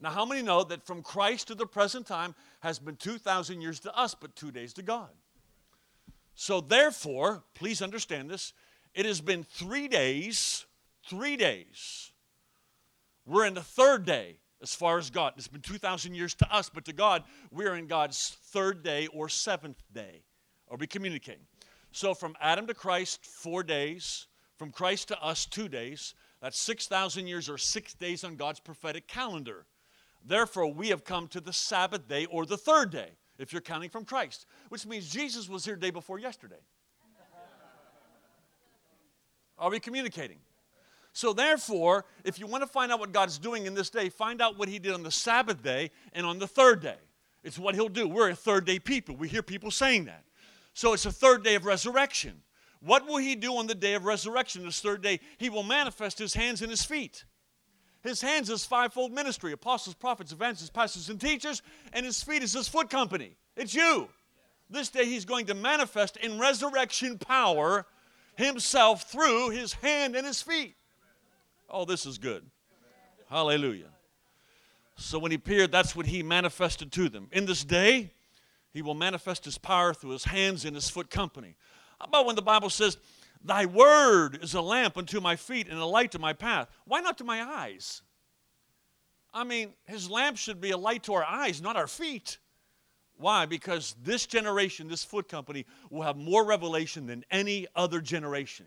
[0.00, 3.80] Now, how many know that from Christ to the present time has been 2,000 years
[3.80, 5.10] to us, but two days to God?
[6.34, 8.52] So, therefore, please understand this
[8.96, 10.64] it has been three days,
[11.06, 12.12] three days.
[13.26, 15.34] We're in the third day as far as God.
[15.36, 17.22] It's been 2,000 years to us, but to God,
[17.52, 20.22] we're in God's third day or seventh day.
[20.70, 21.44] Are we communicating?
[21.92, 24.26] So from Adam to Christ, four days.
[24.56, 26.14] From Christ to us, two days.
[26.40, 29.66] That's 6,000 years or six days on God's prophetic calendar.
[30.24, 33.90] Therefore, we have come to the Sabbath day or the third day, if you're counting
[33.90, 36.56] from Christ, which means Jesus was here day before yesterday.
[39.58, 40.38] Are we communicating?
[41.12, 44.42] So, therefore, if you want to find out what God's doing in this day, find
[44.42, 46.98] out what He did on the Sabbath day and on the third day.
[47.42, 48.06] It's what He'll do.
[48.06, 49.16] We're a third day people.
[49.16, 50.24] We hear people saying that.
[50.74, 52.42] So, it's a third day of resurrection.
[52.80, 55.20] What will He do on the day of resurrection, this third day?
[55.38, 57.24] He will manifest His hands and His feet.
[58.06, 62.52] His hands is fivefold ministry apostles, prophets, evangelists, pastors, and teachers, and his feet is
[62.52, 63.36] his foot company.
[63.56, 64.08] It's you.
[64.70, 67.86] This day he's going to manifest in resurrection power
[68.36, 70.76] himself through his hand and his feet.
[71.68, 72.44] Oh, this is good.
[73.28, 73.90] Hallelujah.
[74.96, 77.28] So when he appeared, that's what he manifested to them.
[77.32, 78.12] In this day,
[78.72, 81.56] he will manifest his power through his hands and his foot company.
[81.98, 82.98] How about when the Bible says,
[83.44, 86.68] Thy word is a lamp unto my feet and a light to my path?
[86.84, 88.02] Why not to my eyes?
[89.32, 92.38] I mean, his lamp should be a light to our eyes, not our feet.
[93.18, 93.46] Why?
[93.46, 98.66] Because this generation, this foot company, will have more revelation than any other generation.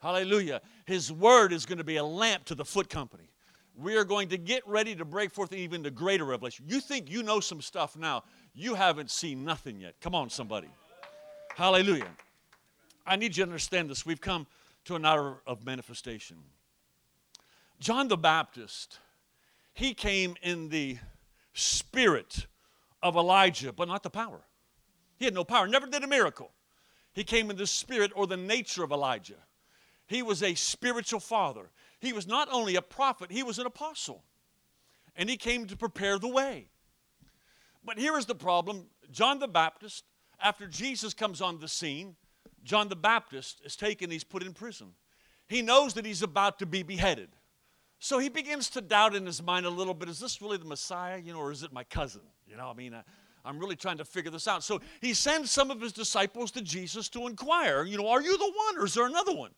[0.00, 0.60] Hallelujah.
[0.84, 3.30] His word is going to be a lamp to the foot company.
[3.76, 6.66] We are going to get ready to break forth even the greater revelation.
[6.68, 8.22] You think you know some stuff now,
[8.54, 9.94] you haven't seen nothing yet.
[10.00, 10.68] Come on, somebody.
[11.56, 12.10] Hallelujah.
[13.06, 14.04] I need you to understand this.
[14.04, 14.46] We've come
[14.84, 16.36] to an hour of manifestation.
[17.80, 18.98] John the Baptist,
[19.72, 20.98] he came in the
[21.54, 22.46] spirit
[23.04, 24.40] of Elijah, but not the power.
[25.16, 26.50] He had no power, never did a miracle.
[27.12, 29.38] He came in the spirit or the nature of Elijah.
[30.06, 31.70] He was a spiritual father.
[32.00, 34.24] He was not only a prophet, he was an apostle.
[35.14, 36.68] And he came to prepare the way.
[37.84, 40.04] But here is the problem John the Baptist,
[40.40, 42.16] after Jesus comes on the scene,
[42.64, 44.92] John the Baptist is taken, he's put in prison.
[45.46, 47.28] He knows that he's about to be beheaded.
[47.98, 50.64] So he begins to doubt in his mind a little bit is this really the
[50.64, 52.22] Messiah, you know, or is it my cousin?
[52.54, 53.02] You know, I mean, uh,
[53.44, 54.62] I'm really trying to figure this out.
[54.62, 58.38] So he sends some of his disciples to Jesus to inquire, you know, are you
[58.38, 59.50] the one or is there another one?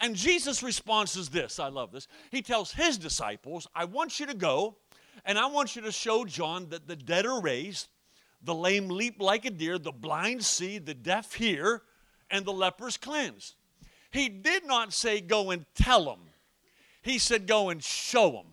[0.00, 2.06] And Jesus' response is this I love this.
[2.30, 4.76] He tells his disciples, I want you to go
[5.24, 7.88] and I want you to show John that the dead are raised,
[8.40, 11.82] the lame leap like a deer, the blind see, the deaf hear,
[12.30, 13.56] and the lepers cleansed.
[14.12, 16.20] He did not say, Go and tell them.
[17.02, 18.52] He said, Go and show them.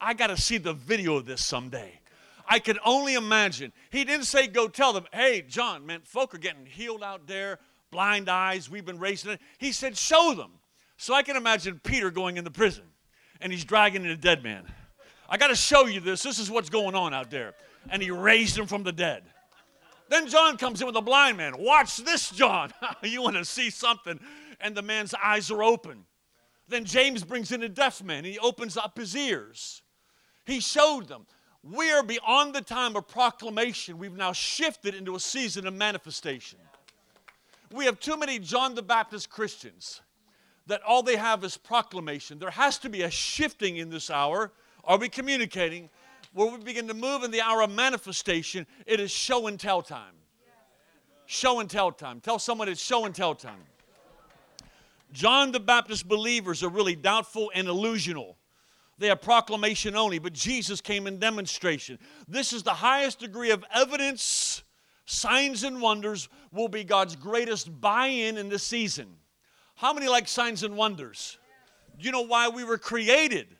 [0.00, 2.00] I got to see the video of this someday.
[2.46, 3.72] I can only imagine.
[3.90, 7.58] He didn't say, Go tell them, hey, John, man, folk are getting healed out there,
[7.90, 9.40] blind eyes, we've been raising it.
[9.58, 10.52] He said, Show them.
[10.96, 12.84] So I can imagine Peter going in the prison
[13.40, 14.64] and he's dragging in a dead man.
[15.28, 16.22] I got to show you this.
[16.22, 17.54] This is what's going on out there.
[17.90, 19.22] And he raised him from the dead.
[20.08, 21.54] Then John comes in with a blind man.
[21.58, 22.72] Watch this, John.
[23.02, 24.18] you want to see something.
[24.60, 26.04] And the man's eyes are open.
[26.66, 28.24] Then James brings in a deaf man.
[28.24, 29.82] He opens up his ears.
[30.48, 31.26] He showed them.
[31.62, 33.98] We are beyond the time of proclamation.
[33.98, 36.58] We've now shifted into a season of manifestation.
[37.70, 40.00] We have too many John the Baptist Christians
[40.66, 42.38] that all they have is proclamation.
[42.38, 44.50] There has to be a shifting in this hour.
[44.84, 45.90] Are we communicating?
[46.32, 49.82] Where we begin to move in the hour of manifestation, it is show and tell
[49.82, 50.14] time.
[51.26, 52.20] Show and tell time.
[52.20, 53.66] Tell someone it's show and tell time.
[55.12, 58.37] John the Baptist believers are really doubtful and illusional.
[58.98, 61.98] They have proclamation only, but Jesus came in demonstration.
[62.26, 64.62] This is the highest degree of evidence.
[65.06, 69.06] Signs and wonders will be God's greatest buy in in this season.
[69.76, 71.38] How many like signs and wonders?
[71.98, 73.56] You know why we were created?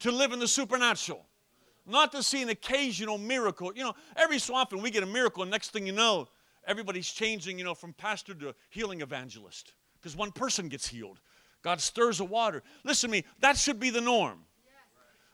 [0.00, 1.26] To live in the supernatural,
[1.86, 3.70] not to see an occasional miracle.
[3.74, 6.26] You know, every so often we get a miracle, and next thing you know,
[6.66, 11.20] everybody's changing, you know, from pastor to healing evangelist because one person gets healed.
[11.62, 12.62] God stirs the water.
[12.82, 14.40] Listen to me, that should be the norm.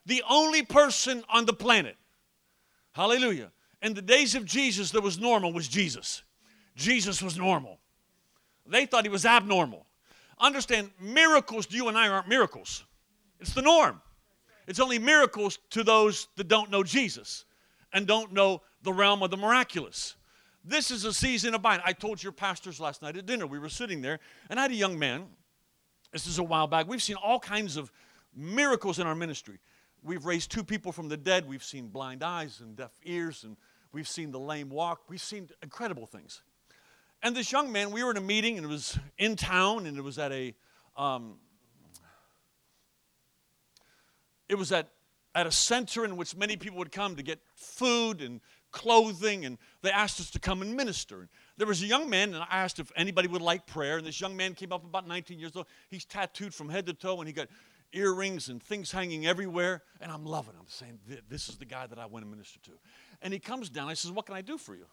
[0.06, 1.96] The only person on the planet,
[2.92, 3.50] hallelujah,
[3.82, 6.22] in the days of Jesus that was normal was Jesus.
[6.76, 7.78] Jesus was normal.
[8.66, 9.86] They thought he was abnormal.
[10.38, 12.84] Understand, miracles to you and I aren't miracles.
[13.40, 14.00] It's the norm.
[14.66, 17.44] It's only miracles to those that don't know Jesus
[17.92, 20.16] and don't know the realm of the miraculous.
[20.64, 21.80] This is a season of buying.
[21.84, 24.18] I told your pastors last night at dinner, we were sitting there,
[24.50, 25.26] and I had a young man.
[26.12, 26.88] This is a while back.
[26.88, 27.92] We've seen all kinds of
[28.34, 29.58] miracles in our ministry.
[30.06, 31.48] We've raised two people from the dead.
[31.48, 33.56] We've seen blind eyes and deaf ears, and
[33.90, 35.00] we've seen the lame walk.
[35.08, 36.42] We've seen incredible things.
[37.24, 39.98] And this young man, we were in a meeting, and it was in town, and
[39.98, 40.54] it was at a,
[40.96, 41.38] um,
[44.48, 44.90] it was at,
[45.34, 48.40] at a center in which many people would come to get food and
[48.70, 51.28] clothing, and they asked us to come and minister.
[51.56, 54.20] There was a young man, and I asked if anybody would like prayer, and this
[54.20, 55.66] young man came up about 19 years old.
[55.88, 57.48] He's tattooed from head to toe, and he got
[57.92, 61.98] earrings and things hanging everywhere, and I'm loving him, saying, This is the guy that
[61.98, 62.72] I want to minister to.
[63.22, 64.86] And he comes down, I says, What can I do for you?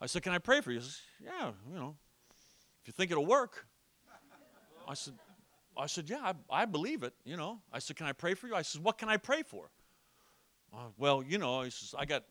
[0.00, 0.78] I said, Can I pray for you?
[0.78, 1.96] He says, Yeah, you know,
[2.82, 3.66] if you think it'll work.
[4.88, 5.14] I said,
[5.76, 7.60] I said, Yeah, I, I believe it, you know.
[7.72, 8.54] I said, Can I pray for you?
[8.54, 9.70] I said, What can I pray for?
[10.72, 12.24] Uh, well, you know, he says, I got,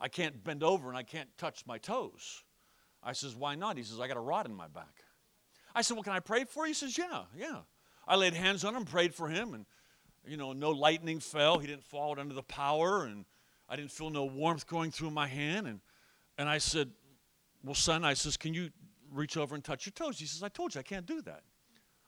[0.00, 2.42] I can't bend over and I can't touch my toes.
[3.02, 3.76] I says, Why not?
[3.76, 5.04] He says, I got a rod in my back.
[5.74, 6.68] I said, Well, can I pray for you?
[6.68, 7.60] He says, Yeah, yeah.
[8.06, 9.66] I laid hands on him, prayed for him, and
[10.26, 11.58] you know, no lightning fell.
[11.58, 13.24] He didn't fall under the power, and
[13.68, 15.66] I didn't feel no warmth going through my hand.
[15.66, 15.80] And,
[16.38, 16.90] and I said,
[17.64, 18.70] Well, son, I says, Can you
[19.10, 20.18] reach over and touch your toes?
[20.18, 21.42] He says, I told you I can't do that.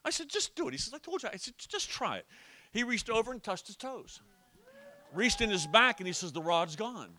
[0.04, 0.72] I said, Just do it.
[0.72, 1.28] He says, I told you.
[1.32, 2.26] I said, Just try it.
[2.72, 4.20] He reached over and touched his toes,
[5.12, 7.10] reached in his back, and he says, The rod's gone.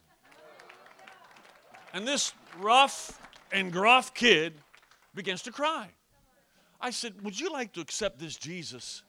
[1.94, 3.22] And this rough
[3.52, 4.54] and gruff kid
[5.14, 5.90] begins to cry.
[6.86, 9.02] I said, Would you like to accept this Jesus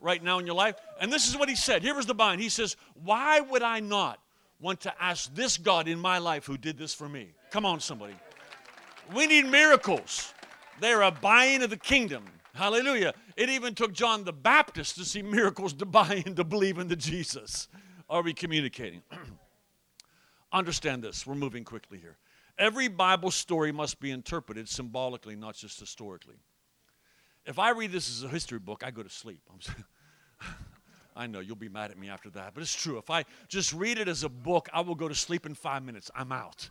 [0.00, 0.74] right now in your life?
[1.00, 1.80] And this is what he said.
[1.80, 2.40] Here was the bind.
[2.40, 4.18] He says, Why would I not
[4.58, 7.28] want to ask this God in my life who did this for me?
[7.52, 8.14] Come on, somebody.
[9.14, 10.34] We need miracles.
[10.80, 12.24] They're a buying of the kingdom.
[12.54, 13.12] Hallelujah.
[13.36, 16.88] It even took John the Baptist to see miracles to buy and to believe in
[16.88, 17.68] the Jesus.
[18.10, 19.02] Are we communicating?
[20.52, 21.24] Understand this.
[21.24, 22.16] We're moving quickly here.
[22.58, 26.34] Every Bible story must be interpreted symbolically, not just historically.
[27.46, 29.40] If I read this as a history book, I go to sleep.
[31.16, 32.98] I know you'll be mad at me after that, but it's true.
[32.98, 35.82] If I just read it as a book, I will go to sleep in five
[35.82, 36.10] minutes.
[36.14, 36.70] I'm out.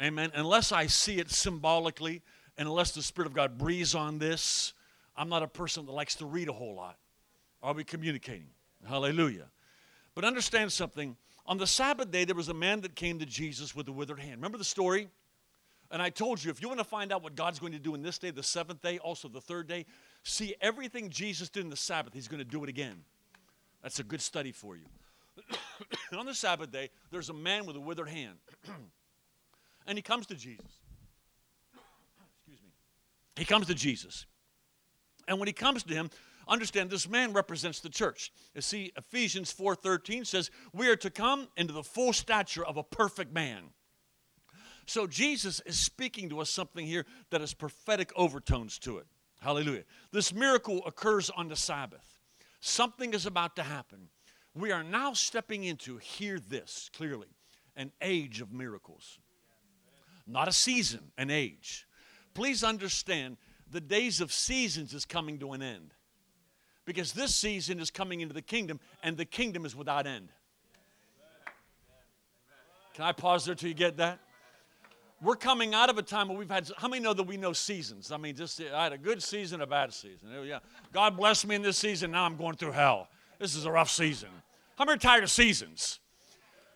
[0.00, 0.30] Amen.
[0.34, 2.22] Unless I see it symbolically,
[2.58, 4.74] and unless the Spirit of God breathes on this,
[5.16, 6.98] I'm not a person that likes to read a whole lot.
[7.62, 8.50] Are we communicating?
[8.86, 9.46] Hallelujah.
[10.14, 11.16] But understand something.
[11.46, 14.20] On the Sabbath day, there was a man that came to Jesus with a withered
[14.20, 14.36] hand.
[14.36, 15.08] Remember the story?
[15.92, 17.94] And I told you, if you want to find out what God's going to do
[17.94, 19.84] in this day, the seventh day, also the third day,
[20.24, 23.04] see everything Jesus did in the Sabbath, he's going to do it again.
[23.82, 24.84] That's a good study for you.
[26.18, 28.38] on the Sabbath day, there's a man with a withered hand.
[29.86, 30.80] and he comes to Jesus.
[32.38, 32.70] Excuse me.
[33.36, 34.24] He comes to Jesus.
[35.28, 36.08] And when he comes to him,
[36.48, 38.32] understand this man represents the church.
[38.54, 42.82] You see, Ephesians 4:13 says, "We are to come into the full stature of a
[42.82, 43.72] perfect man."
[44.86, 49.06] So Jesus is speaking to us something here that has prophetic overtones to it.
[49.40, 49.84] Hallelujah.
[50.12, 52.20] This miracle occurs on the Sabbath.
[52.60, 54.08] Something is about to happen.
[54.54, 57.28] We are now stepping into, hear this clearly,
[57.76, 59.18] an age of miracles.
[60.26, 61.86] Not a season, an age.
[62.34, 63.36] Please understand
[63.70, 65.94] the days of seasons is coming to an end.
[66.84, 70.28] Because this season is coming into the kingdom, and the kingdom is without end.
[72.94, 74.20] Can I pause there till you get that?
[75.22, 77.52] We're coming out of a time where we've had, how many know that we know
[77.52, 78.10] seasons?
[78.10, 80.28] I mean, just, I had a good season, a bad season.
[80.44, 80.58] Yeah.
[80.92, 83.08] God blessed me in this season, now I'm going through hell.
[83.38, 84.30] This is a rough season.
[84.76, 86.00] How many are tired of seasons?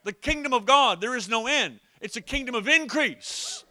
[0.04, 1.80] The kingdom of God, there is no end.
[2.00, 3.64] It's a kingdom of increase.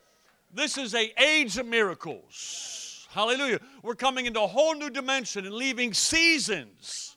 [0.53, 3.07] This is a age of miracles.
[3.11, 3.59] Hallelujah.
[3.81, 7.15] We're coming into a whole new dimension and leaving seasons.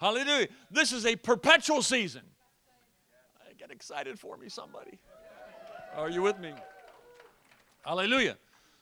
[0.00, 0.48] Hallelujah.
[0.70, 2.22] This is a perpetual season.
[3.58, 4.98] Get excited for me, somebody.
[5.96, 6.52] Are you with me?
[7.88, 8.36] Hallelujah.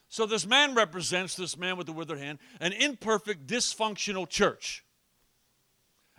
[0.09, 4.84] So this man represents, this man with the withered hand, an imperfect, dysfunctional church.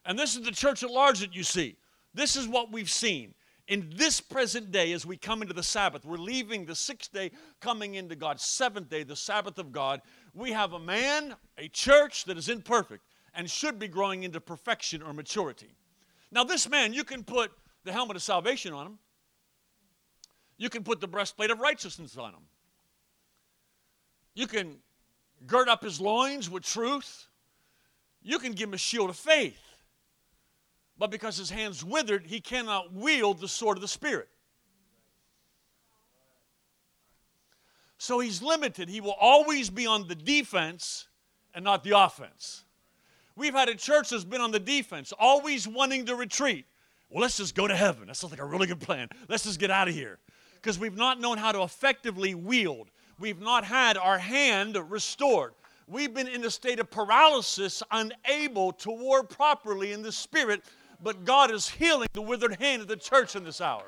[0.05, 1.75] And this is the church at large that you see.
[2.13, 3.33] This is what we've seen.
[3.67, 7.31] In this present day, as we come into the Sabbath, we're leaving the sixth day,
[7.59, 10.01] coming into God's seventh day, the Sabbath of God.
[10.33, 15.01] We have a man, a church that is imperfect and should be growing into perfection
[15.01, 15.75] or maturity.
[16.31, 17.51] Now, this man, you can put
[17.83, 18.99] the helmet of salvation on him,
[20.57, 22.43] you can put the breastplate of righteousness on him.
[24.38, 24.75] You can
[25.47, 27.25] gird up his loins with truth.
[28.21, 29.59] You can give him a shield of faith.
[30.95, 34.29] But because his hand's withered, he cannot wield the sword of the Spirit.
[37.97, 38.89] So he's limited.
[38.89, 41.07] He will always be on the defense
[41.55, 42.63] and not the offense.
[43.35, 46.67] We've had a church that's been on the defense, always wanting to retreat.
[47.09, 48.05] Well, let's just go to heaven.
[48.05, 49.09] That sounds like a really good plan.
[49.27, 50.19] Let's just get out of here.
[50.53, 55.53] Because we've not known how to effectively wield we've not had our hand restored.
[55.88, 60.63] We've been in a state of paralysis, unable to war properly in the spirit,
[61.01, 63.86] but God is healing the withered hand of the church in this hour.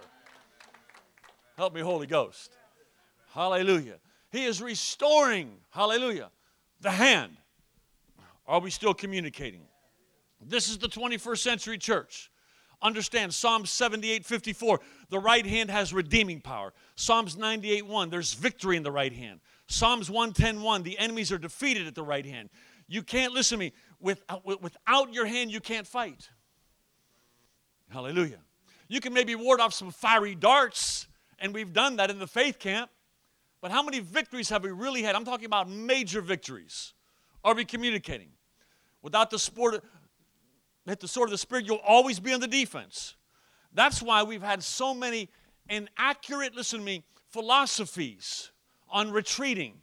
[1.58, 2.56] Help me, Holy Ghost.
[3.34, 3.98] Hallelujah.
[4.32, 6.30] He is restoring, hallelujah,
[6.80, 7.36] the hand.
[8.48, 9.62] Are we still communicating?
[10.42, 12.32] This is the 21st century church.
[12.82, 16.74] Understand Psalm 78 54, the right hand has redeeming power.
[16.96, 19.42] Psalms 98 1, there's victory in the right hand.
[19.68, 22.50] Psalms 110 1, the enemies are defeated at the right hand.
[22.88, 26.30] You can't, listen to me, without, uh, without your hand, you can't fight.
[27.90, 28.40] Hallelujah.
[28.88, 31.08] You can maybe ward off some fiery darts,
[31.38, 32.90] and we've done that in the faith camp.
[33.62, 35.16] But how many victories have we really had?
[35.16, 36.94] I'm talking about major victories.
[37.44, 38.30] Are we communicating?
[39.02, 39.84] Without the sport,
[40.90, 43.16] hit the sword of the Spirit, you'll always be on the defense.
[43.74, 45.30] That's why we've had so many
[45.70, 48.52] inaccurate, listen to me, philosophies
[48.90, 49.76] on retreating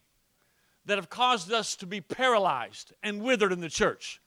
[0.84, 4.20] that have caused us to be paralyzed and withered in the church.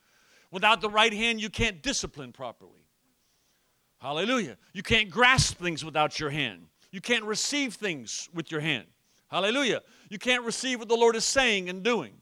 [0.52, 2.88] Without the right hand, you can't discipline properly.
[4.00, 4.58] Hallelujah.
[4.74, 6.68] You can't grasp things without your hand.
[6.92, 8.88] You can't receive things with your hand.
[9.28, 9.82] Hallelujah.
[10.10, 12.14] You can't receive what the Lord is saying and doing.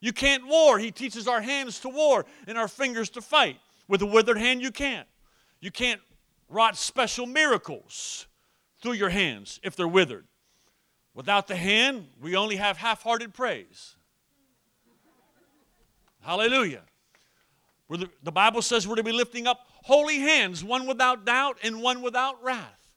[0.00, 0.78] You can't war.
[0.78, 3.58] He teaches our hands to war and our fingers to fight.
[3.88, 5.08] With a withered hand, you can't.
[5.60, 6.00] You can't
[6.48, 8.26] wrought special miracles
[8.80, 10.26] through your hands if they're withered.
[11.14, 13.96] Without the hand, we only have half hearted praise.
[16.20, 16.82] Hallelujah.
[17.90, 21.80] The, the Bible says we're to be lifting up holy hands, one without doubt and
[21.80, 22.90] one without wrath,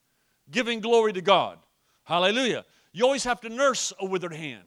[0.51, 1.57] giving glory to God.
[2.03, 2.65] Hallelujah.
[2.91, 4.65] You always have to nurse a withered hand.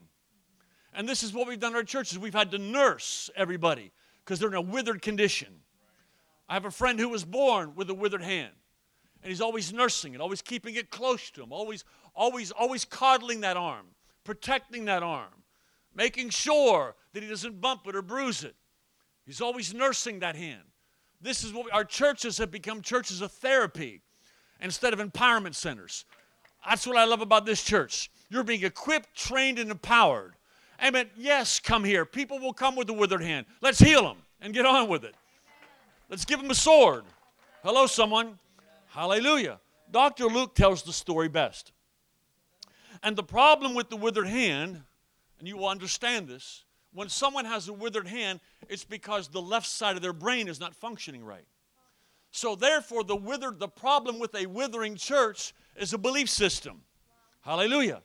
[0.94, 2.18] And this is what we've done in our churches.
[2.18, 3.92] We've had to nurse everybody
[4.24, 5.48] because they're in a withered condition.
[6.54, 8.52] I have a friend who was born with a withered hand.
[9.20, 11.82] And he's always nursing it, always keeping it close to him, always,
[12.14, 13.86] always, always coddling that arm,
[14.22, 15.42] protecting that arm,
[15.96, 18.54] making sure that he doesn't bump it or bruise it.
[19.26, 20.62] He's always nursing that hand.
[21.20, 24.02] This is what we, our churches have become churches of therapy
[24.60, 26.04] instead of empowerment centers.
[26.64, 28.12] That's what I love about this church.
[28.30, 30.34] You're being equipped, trained, and empowered.
[30.80, 31.10] Amen.
[31.16, 32.04] Yes, come here.
[32.04, 33.46] People will come with a withered hand.
[33.60, 35.16] Let's heal them and get on with it.
[36.14, 37.06] Let's give him a sword.
[37.64, 38.38] Hello, someone.
[38.86, 39.58] Hallelujah.
[39.90, 40.26] Dr.
[40.26, 41.72] Luke tells the story best.
[43.02, 44.80] And the problem with the withered hand,
[45.40, 48.38] and you will understand this, when someone has a withered hand,
[48.68, 51.48] it's because the left side of their brain is not functioning right.
[52.30, 56.82] So therefore, the withered, the problem with a withering church is a belief system.
[57.40, 58.02] Hallelujah.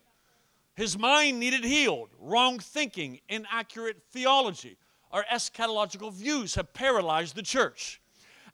[0.74, 2.10] His mind needed healed.
[2.18, 4.78] Wrong thinking, inaccurate theology,
[5.12, 8.02] our eschatological views have paralyzed the church.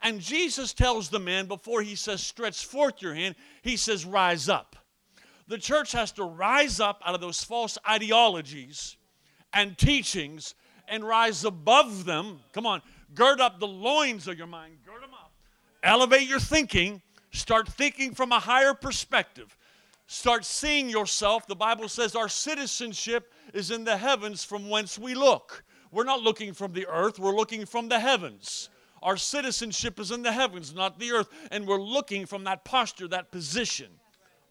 [0.01, 4.49] And Jesus tells the man before he says, stretch forth your hand, he says, rise
[4.49, 4.75] up.
[5.47, 8.97] The church has to rise up out of those false ideologies
[9.53, 10.55] and teachings
[10.87, 12.39] and rise above them.
[12.51, 12.81] Come on,
[13.13, 15.31] gird up the loins of your mind, gird them up.
[15.83, 17.01] Elevate your thinking,
[17.31, 19.55] start thinking from a higher perspective.
[20.07, 21.47] Start seeing yourself.
[21.47, 25.63] The Bible says our citizenship is in the heavens from whence we look.
[25.95, 28.67] We're not looking from the earth, we're looking from the heavens.
[29.01, 33.07] Our citizenship is in the heavens, not the earth, and we're looking from that posture,
[33.07, 33.87] that position.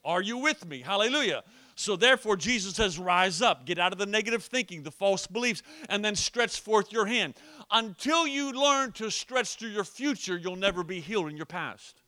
[0.06, 0.80] Are you with me?
[0.80, 1.44] Hallelujah.
[1.74, 5.62] So therefore, Jesus says, Rise up, get out of the negative thinking, the false beliefs,
[5.90, 7.34] and then stretch forth your hand.
[7.70, 12.00] Until you learn to stretch to your future, you'll never be healed in your past.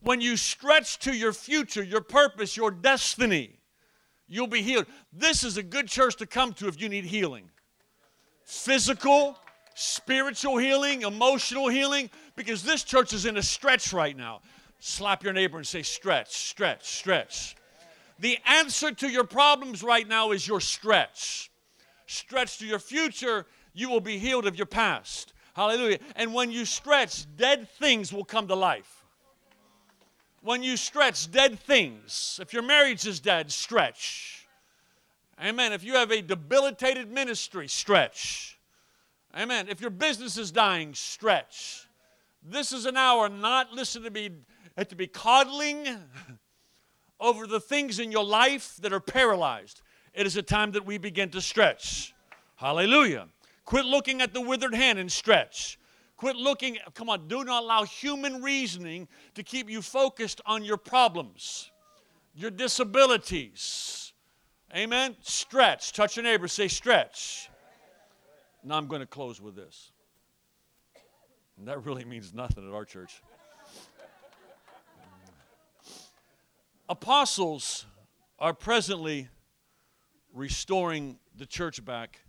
[0.00, 3.60] When you stretch to your future, your purpose, your destiny,
[4.26, 4.86] you'll be healed.
[5.12, 7.50] This is a good church to come to if you need healing.
[8.44, 9.38] Physical,
[9.74, 14.40] spiritual healing, emotional healing, because this church is in a stretch right now.
[14.78, 17.56] Slap your neighbor and say, stretch, stretch, stretch.
[18.18, 21.50] The answer to your problems right now is your stretch.
[22.06, 25.32] Stretch to your future, you will be healed of your past.
[25.54, 25.98] Hallelujah.
[26.16, 29.04] And when you stretch, dead things will come to life.
[30.42, 32.40] When you stretch, dead things.
[32.42, 34.41] If your marriage is dead, stretch.
[35.42, 35.72] Amen.
[35.72, 38.60] If you have a debilitated ministry, stretch.
[39.36, 39.66] Amen.
[39.68, 41.88] If your business is dying, stretch.
[42.44, 44.30] This is an hour not listen to be
[44.76, 45.88] eh, to be coddling
[47.20, 49.82] over the things in your life that are paralyzed.
[50.14, 52.14] It is a time that we begin to stretch.
[52.54, 53.26] Hallelujah.
[53.64, 55.78] Quit looking at the withered hand and stretch.
[56.16, 60.76] Quit looking, come on, do not allow human reasoning to keep you focused on your
[60.76, 61.72] problems,
[62.32, 64.01] your disabilities.
[64.74, 65.16] Amen.
[65.20, 65.92] Stretch.
[65.92, 67.50] Touch your neighbor, say stretch.
[68.64, 69.92] Now I'm going to close with this.
[71.58, 73.22] And that really means nothing at our church.
[76.88, 77.86] apostles
[78.38, 79.28] are presently
[80.34, 82.20] restoring the church back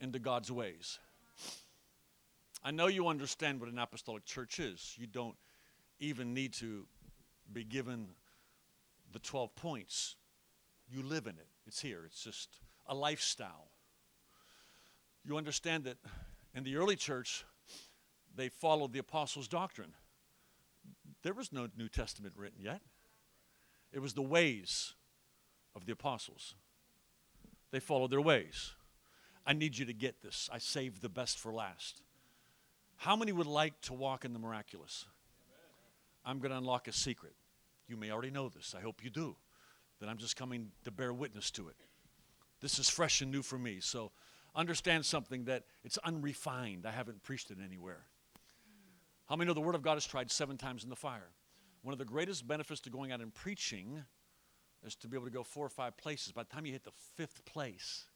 [0.00, 0.98] into God's ways.
[2.62, 4.94] I know you understand what an apostolic church is.
[4.98, 5.36] You don't
[6.00, 6.86] even need to
[7.52, 8.08] be given
[9.12, 10.16] the 12 points.
[10.88, 13.68] You live in it, it's here, it's just a lifestyle.
[15.24, 15.96] You understand that
[16.54, 17.44] in the early church,
[18.34, 19.92] they followed the apostles' doctrine.
[21.22, 22.80] There was no New Testament written yet.
[23.92, 24.94] It was the ways
[25.74, 26.54] of the apostles.
[27.72, 28.72] They followed their ways.
[29.44, 30.48] I need you to get this.
[30.52, 32.02] I saved the best for last.
[32.96, 35.06] How many would like to walk in the miraculous?
[36.24, 37.34] I'm going to unlock a secret.
[37.88, 38.74] You may already know this.
[38.76, 39.36] I hope you do.
[40.00, 41.76] That I'm just coming to bear witness to it.
[42.60, 43.78] This is fresh and new for me.
[43.80, 44.12] So
[44.54, 46.86] understand something that it's unrefined.
[46.86, 48.04] I haven't preached it anywhere.
[49.26, 51.30] How many know the Word of God is tried seven times in the fire?
[51.82, 54.04] One of the greatest benefits to going out and preaching
[54.84, 56.32] is to be able to go four or five places.
[56.32, 58.06] By the time you hit the fifth place,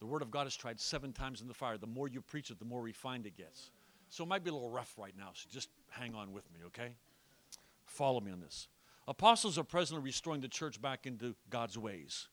[0.00, 1.78] The Word of God is tried seven times in the fire.
[1.78, 3.70] The more you preach it, the more refined it gets.
[4.10, 6.60] So it might be a little rough right now, so just hang on with me,
[6.66, 6.94] okay?
[7.86, 8.68] Follow me on this.
[9.06, 12.28] Apostles are presently restoring the church back into God's ways.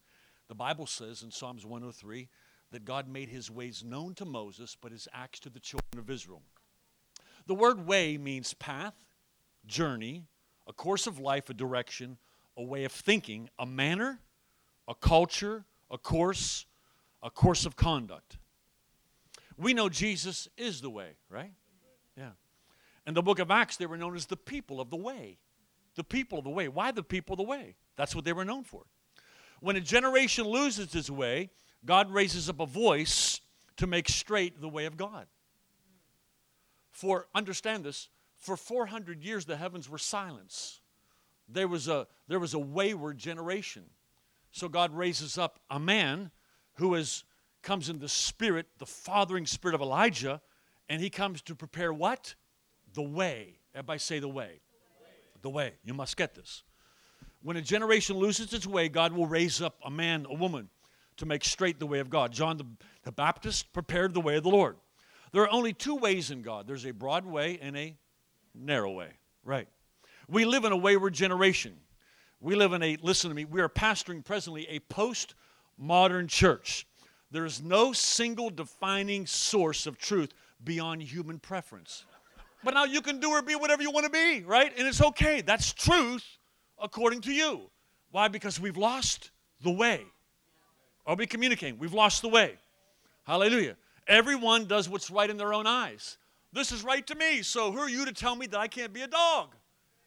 [0.48, 2.30] The Bible says in Psalms 103
[2.72, 6.10] that God made his ways known to Moses, but his acts to the children of
[6.10, 6.42] Israel.
[7.48, 8.96] The word way means path,
[9.66, 10.24] journey,
[10.68, 12.18] a course of life, a direction,
[12.56, 14.20] a way of thinking, a manner,
[14.88, 16.66] a culture, a course,
[17.22, 18.38] a course of conduct.
[19.58, 21.52] We know Jesus is the way, right?
[22.18, 22.32] Yeah.
[23.06, 25.40] In the book of Acts, they were known as the people of the way.
[25.96, 26.68] The people of the way.
[26.68, 27.76] Why the people of the way?
[27.96, 28.84] That's what they were known for.
[29.60, 31.52] When a generation loses its way,
[31.86, 33.42] God raises up a voice
[33.78, 35.28] to make straight the way of God.
[36.92, 40.82] For, understand this, for 400 years the heavens were silence.
[41.48, 43.84] There was a, there was a wayward generation.
[44.52, 46.32] So God raises up a man
[46.76, 47.24] who is,
[47.62, 50.42] comes in the spirit, the fathering spirit of Elijah,
[50.90, 52.36] and he comes to prepare what?
[52.94, 53.60] The way.
[53.74, 54.60] Everybody say the way.
[55.42, 55.74] The way.
[55.84, 56.64] You must get this.
[57.42, 60.70] When a generation loses its way, God will raise up a man, a woman,
[61.18, 62.32] to make straight the way of God.
[62.32, 62.66] John the,
[63.04, 64.78] the Baptist prepared the way of the Lord.
[65.32, 67.96] There are only two ways in God there's a broad way and a
[68.54, 69.10] narrow way.
[69.44, 69.68] Right.
[70.28, 71.74] We live in a wayward generation.
[72.40, 75.36] We live in a, listen to me, we are pastoring presently a post
[75.78, 76.88] modern church.
[77.32, 80.34] There is no single defining source of truth
[80.64, 82.06] beyond human preference.
[82.64, 84.72] But now you can do or be whatever you want to be, right?
[84.78, 85.42] And it's okay.
[85.42, 86.26] That's truth
[86.80, 87.70] according to you.
[88.12, 88.28] Why?
[88.28, 89.32] Because we've lost
[89.62, 90.06] the way.
[91.06, 91.80] Are we communicating?
[91.80, 92.58] We've lost the way.
[93.24, 93.78] Hallelujah.
[94.08, 96.18] Everyone does what's right in their own eyes.
[96.54, 98.92] This is right to me, so who are you to tell me that I can't
[98.92, 99.56] be a dog?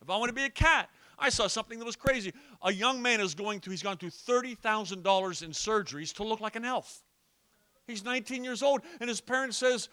[0.03, 2.33] If I want to be a cat, I saw something that was crazy.
[2.63, 6.57] A young man is going through, he's gone through $30,000 in surgeries to look like
[6.57, 7.03] an elf.
[7.87, 9.89] He's 19 years old, and his parents says,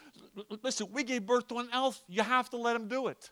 [0.62, 2.04] listen, we gave birth to an elf.
[2.08, 3.32] You have to let him do it.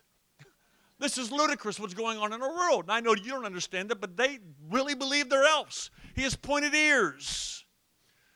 [0.98, 2.84] This is ludicrous what's going on in our world.
[2.84, 4.38] And I know you don't understand it, but they
[4.70, 5.90] really believe they're elves.
[6.14, 7.64] He has pointed ears.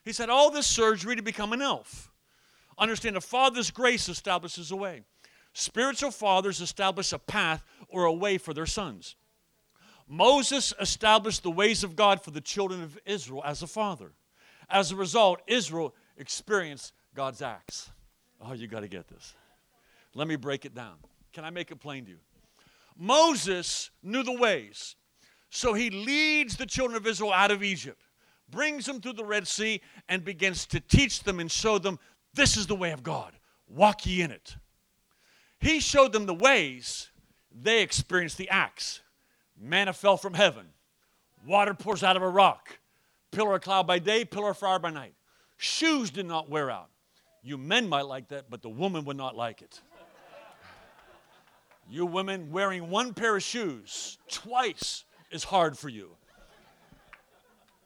[0.02, 2.10] He said, all this surgery to become an elf.
[2.78, 5.02] Understand, a father's grace establishes a way.
[5.52, 9.14] Spiritual fathers establish a path or a way for their sons.
[10.08, 14.12] Moses established the ways of God for the children of Israel as a father.
[14.68, 17.90] As a result, Israel experienced God's acts.
[18.46, 19.34] Oh, you got to get this.
[20.14, 20.94] Let me break it down.
[21.32, 22.18] Can I make it plain to you?
[22.96, 24.96] Moses knew the ways.
[25.50, 28.00] So he leads the children of Israel out of Egypt,
[28.50, 31.98] brings them through the Red Sea, and begins to teach them and show them
[32.34, 33.32] this is the way of God.
[33.68, 34.56] Walk ye in it.
[35.60, 37.10] He showed them the ways,
[37.50, 39.00] they experienced the acts.
[39.58, 40.66] Manna fell from heaven,
[41.46, 42.78] water pours out of a rock,
[43.30, 45.14] pillar of cloud by day, pillar of fire by night.
[45.56, 46.90] Shoes did not wear out.
[47.44, 49.80] You men might like that, but the woman would not like it.
[51.90, 56.16] You women wearing one pair of shoes twice is hard for you.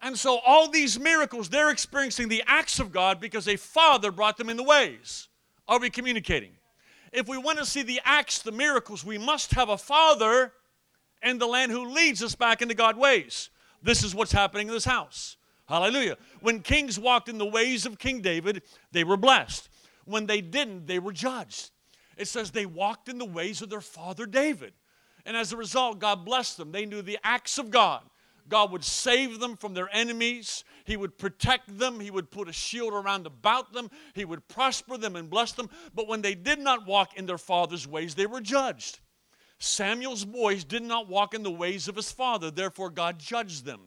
[0.00, 4.36] And so, all these miracles, they're experiencing the acts of God because a father brought
[4.36, 5.26] them in the ways.
[5.66, 6.52] Are we communicating?
[7.12, 10.52] If we want to see the acts, the miracles, we must have a father
[11.20, 13.50] in the land who leads us back into God's ways.
[13.82, 15.36] This is what's happening in this house.
[15.68, 16.16] Hallelujah.
[16.40, 19.68] When kings walked in the ways of King David, they were blessed.
[20.06, 21.70] When they didn't, they were judged.
[22.16, 24.72] It says they walked in the ways of their father David.
[25.26, 26.72] And as a result, God blessed them.
[26.72, 28.02] They knew the acts of God.
[28.48, 30.64] God would save them from their enemies.
[30.86, 32.00] He would protect them.
[32.00, 33.90] He would put a shield around about them.
[34.14, 35.68] He would prosper them and bless them.
[35.94, 39.00] But when they did not walk in their father's ways, they were judged.
[39.58, 43.80] Samuel's boys did not walk in the ways of his father, therefore, God judged them.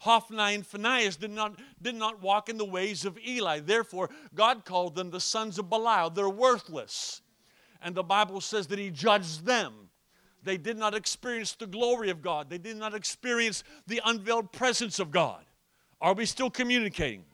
[0.00, 4.64] Hophni and Phinehas did not, did not walk in the ways of Eli, therefore, God
[4.64, 6.10] called them the sons of Belial.
[6.10, 7.22] They're worthless.
[7.80, 9.72] And the Bible says that He judged them.
[10.42, 12.50] They did not experience the glory of God.
[12.50, 15.44] They did not experience the unveiled presence of God.
[16.00, 17.24] Are we still communicating?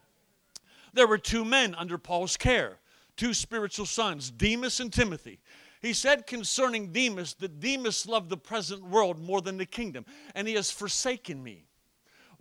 [0.93, 2.79] There were two men under Paul's care,
[3.17, 5.41] two spiritual sons, Demas and Timothy.
[5.81, 10.05] He said concerning Demas that Demas loved the present world more than the kingdom,
[10.35, 11.65] and he has forsaken me.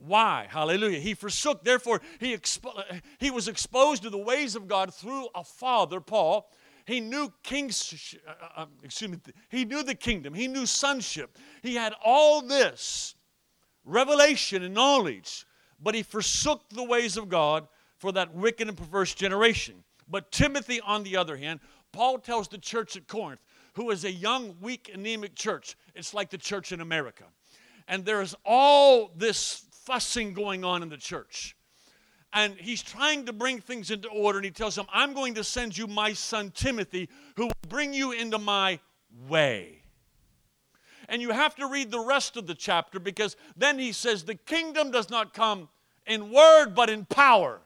[0.05, 0.47] Why?
[0.49, 0.99] Hallelujah.
[0.99, 5.43] He forsook, therefore, he, expo- he was exposed to the ways of God through a
[5.43, 6.49] father, Paul,
[6.89, 9.17] he knew kings, uh, uh, um, excuse me,
[9.49, 10.33] he knew the kingdom.
[10.33, 11.37] He knew sonship.
[11.61, 13.13] He had all this
[13.85, 15.45] revelation and knowledge,
[15.79, 19.83] but he forsook the ways of God for that wicked and perverse generation.
[20.07, 21.59] But Timothy, on the other hand,
[21.91, 23.41] Paul tells the church at Corinth,
[23.75, 27.25] who is a young, weak, anemic church, it's like the church in America.
[27.87, 31.55] And there's all this fussing going on in the church.
[32.31, 34.37] and he's trying to bring things into order.
[34.37, 37.91] And he tells him, I'm going to send you my son Timothy, who will bring
[37.91, 38.79] you into my
[39.27, 39.81] way.
[41.07, 44.35] And you have to read the rest of the chapter because then he says, The
[44.35, 45.69] kingdom does not come
[46.05, 47.59] in word, but in power.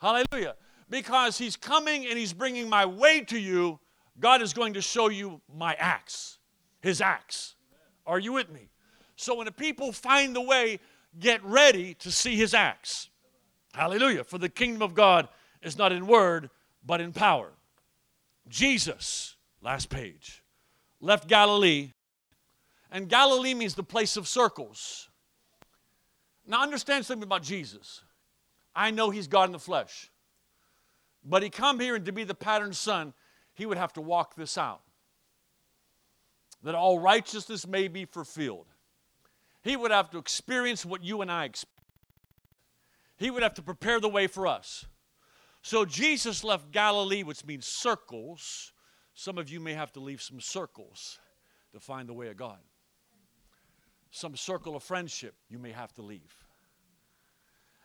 [0.00, 0.54] Hallelujah.
[0.88, 3.80] Because he's coming and he's bringing my way to you,
[4.20, 6.38] God is going to show you my acts,
[6.80, 7.56] his acts.
[8.06, 8.68] Are you with me?
[9.16, 10.78] So when the people find the way,
[11.18, 13.08] get ready to see his acts.
[13.72, 14.24] Hallelujah.
[14.24, 15.28] For the kingdom of God
[15.62, 16.50] is not in word,
[16.84, 17.50] but in power.
[18.48, 20.42] Jesus, last page,
[21.00, 21.92] left Galilee,
[22.90, 25.08] and Galilee means the place of circles.
[26.46, 28.02] Now, understand something about Jesus.
[28.76, 30.10] I know he's God in the flesh,
[31.24, 33.14] but he come here and to be the pattern son,
[33.54, 34.82] he would have to walk this out.
[36.62, 38.66] That all righteousness may be fulfilled.
[39.64, 41.70] He would have to experience what you and I experience.
[43.16, 44.84] He would have to prepare the way for us.
[45.62, 48.72] So Jesus left Galilee, which means circles.
[49.14, 51.18] Some of you may have to leave some circles
[51.72, 52.58] to find the way of God.
[54.10, 56.34] Some circle of friendship you may have to leave.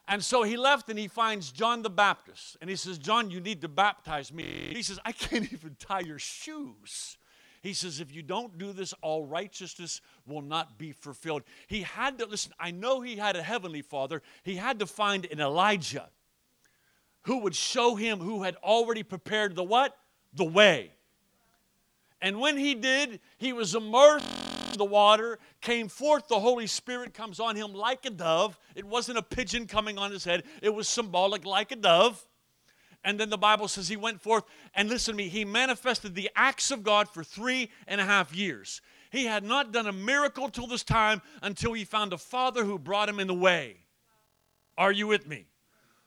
[0.05, 2.57] And so he left and he finds John the Baptist.
[2.59, 4.71] And he says, John, you need to baptize me.
[4.73, 7.17] He says, I can't even tie your shoes.
[7.61, 11.43] He says, if you don't do this, all righteousness will not be fulfilled.
[11.67, 14.21] He had to, listen, I know he had a heavenly father.
[14.43, 16.09] He had to find an Elijah
[17.23, 19.97] who would show him who had already prepared the what?
[20.33, 20.91] The way.
[22.21, 24.25] And when he did, he was immersed
[24.71, 28.57] in the water, came forth, the Holy Spirit comes on him like a dove.
[28.75, 32.25] It wasn't a pigeon coming on his head, it was symbolic like a dove.
[33.03, 34.43] And then the Bible says he went forth,
[34.75, 38.35] and listen to me, he manifested the acts of God for three and a half
[38.35, 38.81] years.
[39.09, 42.77] He had not done a miracle till this time until he found a father who
[42.77, 43.77] brought him in the way.
[44.77, 45.47] Are you with me?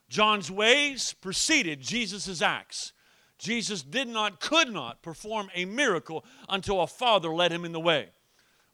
[0.08, 2.92] John's ways preceded Jesus' acts.
[3.38, 7.80] Jesus did not, could not perform a miracle until a father led him in the
[7.80, 8.10] way.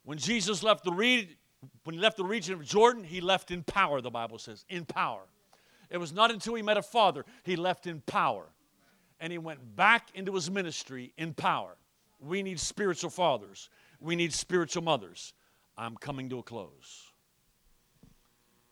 [0.03, 1.37] When Jesus left the, re-
[1.85, 4.85] when he left the region of Jordan, he left in power, the Bible says, in
[4.85, 5.21] power.
[5.89, 8.45] It was not until he met a father he left in power.
[9.19, 11.75] And he went back into his ministry in power.
[12.21, 13.69] We need spiritual fathers,
[13.99, 15.33] we need spiritual mothers.
[15.77, 17.05] I'm coming to a close.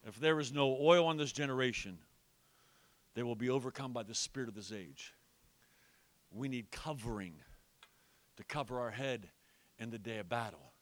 [0.06, 1.98] If there is no oil on this generation,
[3.14, 5.14] they will be overcome by the spirit of this age.
[6.32, 7.36] We need covering
[8.36, 9.30] to cover our head
[9.80, 10.74] in the day of battle.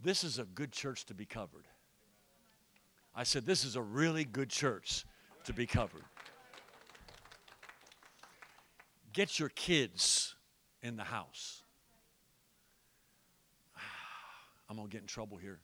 [0.00, 1.66] This is a good church to be covered.
[3.14, 5.04] I said, This is a really good church
[5.46, 6.04] to be covered.
[9.12, 10.34] Get your kids
[10.82, 11.62] in the house.
[14.68, 15.60] I'm going to get in trouble here.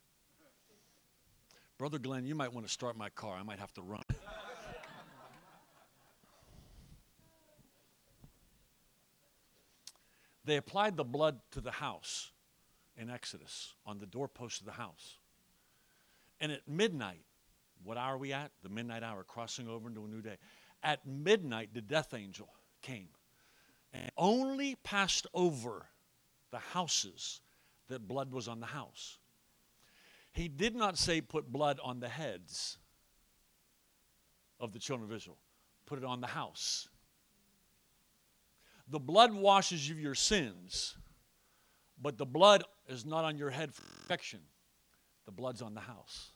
[1.78, 3.36] Brother Glenn, you might want to start my car.
[3.36, 4.02] I might have to run.
[10.44, 12.30] they applied the blood to the house
[12.96, 15.18] in Exodus on the doorpost of the house.
[16.40, 17.24] And at midnight,
[17.84, 18.50] what hour are we at?
[18.62, 20.36] The midnight hour, crossing over into a new day.
[20.82, 22.48] At midnight, the death angel
[22.82, 23.08] came
[23.92, 25.86] and only passed over
[26.50, 27.40] the houses
[27.88, 29.18] that blood was on the house.
[30.32, 32.78] He did not say put blood on the heads
[34.58, 35.36] of the children of Israel,
[35.86, 36.88] put it on the house.
[38.88, 40.96] The blood washes you of your sins,
[42.00, 44.40] but the blood is not on your head for perfection.
[45.26, 46.32] The blood's on the house.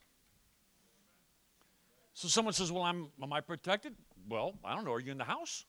[2.16, 3.94] So someone says, Well, I'm, am I protected?
[4.26, 4.92] Well, I don't know.
[4.92, 5.66] Are you in the house?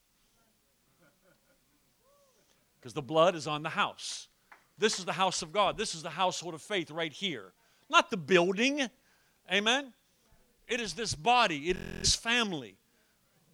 [2.79, 4.29] Because the blood is on the house.
[4.77, 5.77] This is the house of God.
[5.77, 7.51] This is the household of faith right here.
[7.89, 8.87] Not the building.
[9.51, 9.91] Amen.
[10.69, 12.77] It is this body, it is family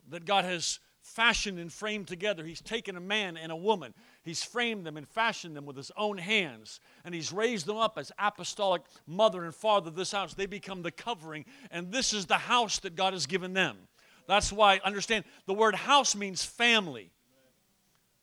[0.09, 2.43] that God has fashioned and framed together.
[2.43, 5.91] He's taken a man and a woman, he's framed them and fashioned them with his
[5.95, 10.33] own hands, and he's raised them up as apostolic mother and father of this house.
[10.33, 13.77] They become the covering, and this is the house that God has given them.
[14.27, 17.11] That's why, understand, the word house means family.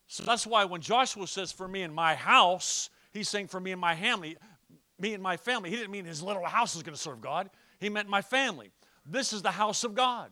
[0.07, 3.71] So that's why when Joshua says, For me and my house, he's saying, For me
[3.71, 4.35] and my family,
[4.99, 5.69] me and my family.
[5.69, 7.49] He didn't mean his little house is going to serve God,
[7.79, 8.71] he meant my family.
[9.05, 10.31] This is the house of God.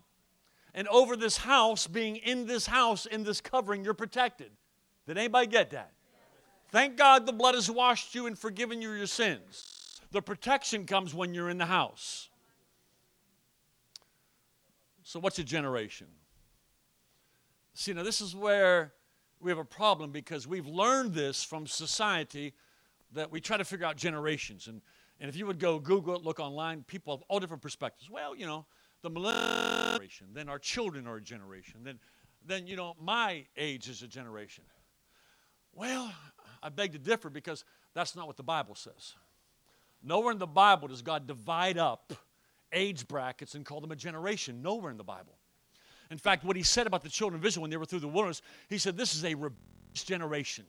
[0.76, 4.52] And over this house, being in this house, in this covering, you're protected.
[5.10, 5.92] Did anybody get that?
[6.70, 10.00] Thank God the blood has washed you and forgiven you your sins.
[10.12, 12.30] The protection comes when you're in the house.
[15.02, 16.06] So, what's a generation?
[17.74, 18.94] See, now this is where
[19.40, 22.54] we have a problem because we've learned this from society
[23.14, 24.68] that we try to figure out generations.
[24.68, 24.80] And,
[25.20, 28.12] and if you would go Google it, look online, people have all different perspectives.
[28.12, 28.68] Well, you know,
[29.02, 30.28] the millennial generation.
[30.34, 31.80] Then our children are a generation.
[31.84, 31.98] Then,
[32.46, 34.66] then you know, my age is a generation.
[35.74, 36.12] Well,
[36.62, 37.64] I beg to differ because
[37.94, 39.16] that's not what the Bible says.
[40.04, 42.14] Nowhere in the Bible does God divide up
[42.72, 44.62] age brackets and call them a generation.
[44.62, 45.36] Nowhere in the Bible.
[46.12, 48.08] In fact, what he said about the children of Israel when they were through the
[48.08, 50.66] wilderness, he said, This is a rebellious generation.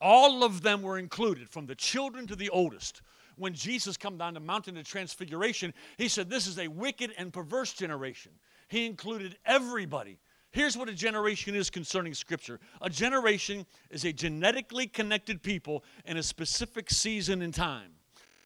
[0.00, 3.02] All of them were included, from the children to the oldest.
[3.36, 7.32] When Jesus come down the mountain of transfiguration, he said, This is a wicked and
[7.32, 8.32] perverse generation.
[8.68, 10.18] He included everybody.
[10.50, 16.16] Here's what a generation is concerning Scripture a generation is a genetically connected people in
[16.16, 17.92] a specific season and time.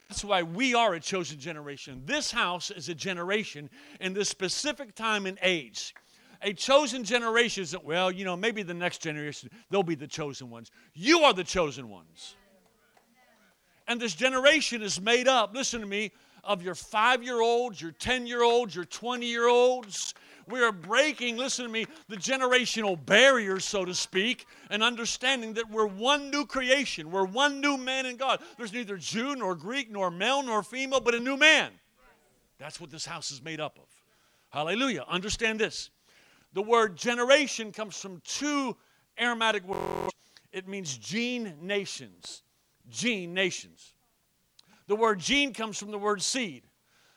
[0.08, 2.02] That's why we are a chosen generation.
[2.04, 5.94] This house is a generation in this specific time and age.
[6.42, 10.50] A chosen generation isn't, well, you know, maybe the next generation, they'll be the chosen
[10.50, 10.70] ones.
[10.92, 12.34] You are the chosen ones.
[13.86, 16.12] And this generation is made up, listen to me,
[16.44, 20.14] of your five year olds, your 10 year olds, your 20 year olds.
[20.48, 25.70] We are breaking, listen to me, the generational barriers, so to speak, and understanding that
[25.70, 27.10] we're one new creation.
[27.10, 28.40] We're one new man in God.
[28.58, 31.70] There's neither Jew nor Greek nor male nor female, but a new man.
[32.58, 33.88] That's what this house is made up of.
[34.50, 35.04] Hallelujah.
[35.08, 35.90] Understand this.
[36.52, 38.76] The word generation comes from two
[39.16, 40.12] Aramaic words.
[40.52, 42.42] It means gene nations.
[42.90, 43.94] Gene nations.
[44.86, 46.64] The word gene comes from the word seed.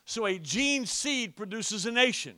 [0.05, 2.35] So a gene seed produces a nation.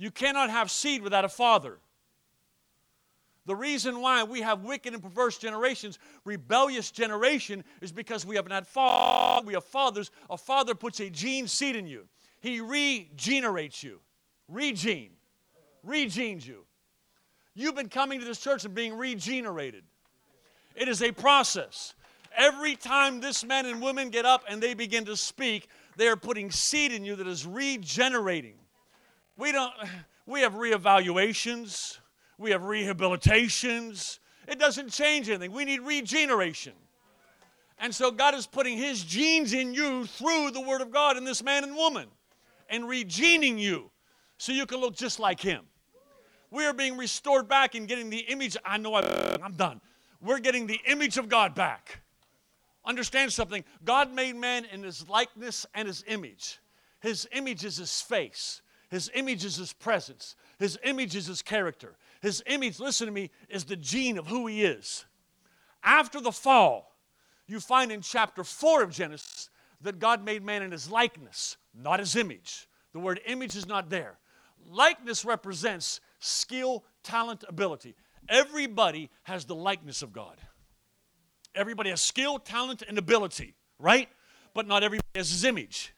[0.00, 1.76] You cannot have seed without a father.
[3.44, 8.48] The reason why we have wicked and perverse generations, rebellious generation, is because we have
[8.48, 9.46] not fathers.
[9.46, 10.10] We have fathers.
[10.30, 12.08] A father puts a gene seed in you.
[12.40, 14.00] He regenerates you.
[14.50, 15.10] Regene.
[15.86, 16.64] Regenes you.
[17.54, 19.84] You've been coming to this church and being regenerated.
[20.74, 21.92] It is a process.
[22.34, 26.16] Every time this men and women get up and they begin to speak, they are
[26.16, 28.54] putting seed in you that is regenerating.
[29.36, 29.72] We don't
[30.26, 31.98] we have reevaluations,
[32.38, 34.18] we have rehabilitations.
[34.48, 35.52] It doesn't change anything.
[35.52, 36.72] We need regeneration.
[37.78, 41.24] And so God is putting his genes in you through the word of God in
[41.24, 42.08] this man and woman
[42.68, 43.90] and regening you
[44.38, 45.64] so you can look just like him.
[46.50, 48.56] We are being restored back and getting the image.
[48.64, 49.80] I know I'm done.
[50.20, 52.00] We're getting the image of God back.
[52.84, 53.64] Understand something.
[53.84, 56.58] God made man in his likeness and his image.
[57.00, 61.96] His image is his face, his image is his presence, his image is his character.
[62.20, 65.06] His image, listen to me, is the gene of who he is.
[65.82, 66.94] After the fall,
[67.46, 69.48] you find in chapter 4 of Genesis
[69.80, 72.68] that God made man in his likeness, not his image.
[72.92, 74.18] The word image is not there.
[74.68, 77.94] Likeness represents skill, talent, ability.
[78.28, 80.36] Everybody has the likeness of God.
[81.54, 84.08] Everybody has skill, talent, and ability, right?
[84.52, 85.94] But not everybody has his image.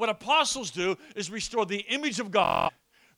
[0.00, 2.72] What apostles do is restore the image of God,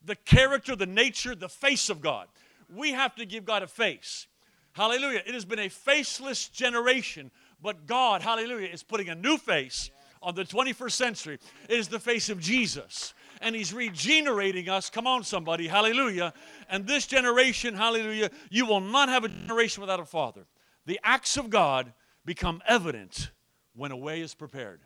[0.04, 2.26] the character, the nature, the face of God.
[2.68, 4.26] We have to give God a face.
[4.72, 5.22] Hallelujah.
[5.24, 7.30] It has been a faceless generation,
[7.62, 11.38] but God, hallelujah, is putting a new face on the 21st century.
[11.68, 13.14] It is the face of Jesus.
[13.40, 14.90] And He's regenerating us.
[14.90, 15.68] Come on, somebody.
[15.68, 16.34] Hallelujah.
[16.68, 20.46] And this generation, hallelujah, you will not have a generation without a father
[20.86, 21.92] the acts of God
[22.24, 23.30] become evident
[23.72, 24.80] when a way is prepared.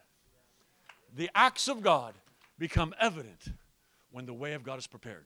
[1.16, 2.14] The acts of God
[2.58, 3.48] become evident
[4.10, 5.24] when the way of God is prepared.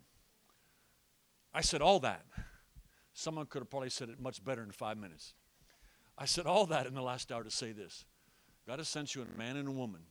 [1.53, 2.24] I said all that.
[3.12, 5.34] Someone could have probably said it much better in five minutes.
[6.16, 8.05] I said all that in the last hour to say this
[8.68, 10.03] God has sent you a man and a woman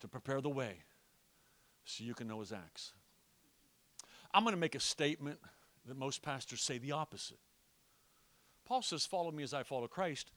[0.00, 0.78] to prepare the way
[1.84, 2.92] so you can know his acts.
[4.34, 5.38] I'm going to make a statement
[5.86, 7.38] that most pastors say the opposite.
[8.66, 10.32] Paul says, Follow me as I follow Christ.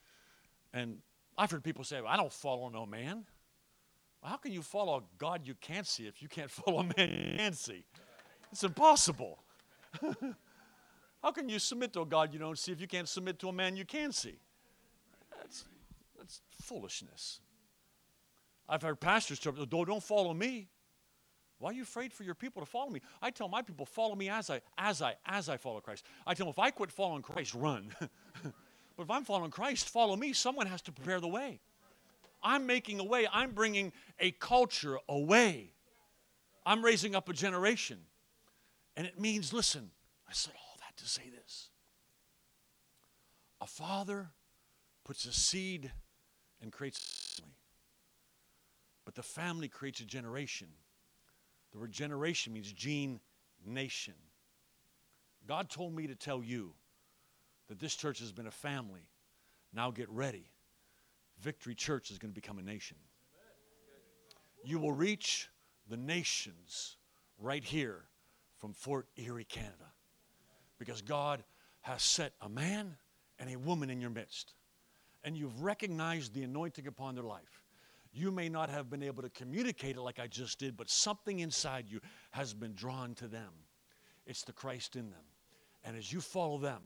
[0.72, 0.98] And
[1.36, 3.24] I've heard people say, well, I don't follow no man.
[4.22, 7.10] Well, how can you follow God you can't see if you can't follow a man
[7.10, 7.84] you can see?
[8.52, 9.38] It's impossible.
[11.22, 13.48] how can you submit to a God you don't see if you can't submit to
[13.48, 14.38] a man you can see?
[15.38, 15.64] That's,
[16.18, 17.40] that's foolishness.
[18.68, 20.68] I've heard pastors tell me, don't follow me.
[21.58, 23.00] Why are you afraid for your people to follow me?
[23.20, 26.06] I tell my people, follow me as I, as I, as I follow Christ.
[26.26, 27.94] I tell them, if I quit following Christ, run.
[28.42, 30.32] but if I'm following Christ, follow me.
[30.32, 31.60] Someone has to prepare the way.
[32.42, 33.26] I'm making a way.
[33.32, 35.72] I'm bringing a culture away.
[36.64, 37.98] I'm raising up a generation.
[38.96, 39.90] And it means, listen,
[40.28, 41.70] I said all that to say this.
[43.60, 44.30] A father
[45.04, 45.90] puts a seed
[46.62, 47.54] and creates a family.
[49.04, 50.68] But the family creates a generation
[51.72, 53.20] the word generation means gene
[53.64, 54.14] nation.
[55.46, 56.72] God told me to tell you
[57.68, 59.08] that this church has been a family.
[59.72, 60.50] Now get ready.
[61.40, 62.96] Victory Church is going to become a nation.
[64.64, 65.48] You will reach
[65.88, 66.96] the nations
[67.38, 68.04] right here
[68.58, 69.92] from Fort Erie, Canada.
[70.78, 71.42] Because God
[71.82, 72.96] has set a man
[73.38, 74.54] and a woman in your midst.
[75.24, 77.64] And you've recognized the anointing upon their life.
[78.12, 81.40] You may not have been able to communicate it like I just did, but something
[81.40, 82.00] inside you
[82.32, 83.52] has been drawn to them.
[84.26, 85.24] It's the Christ in them.
[85.84, 86.82] And as you follow them,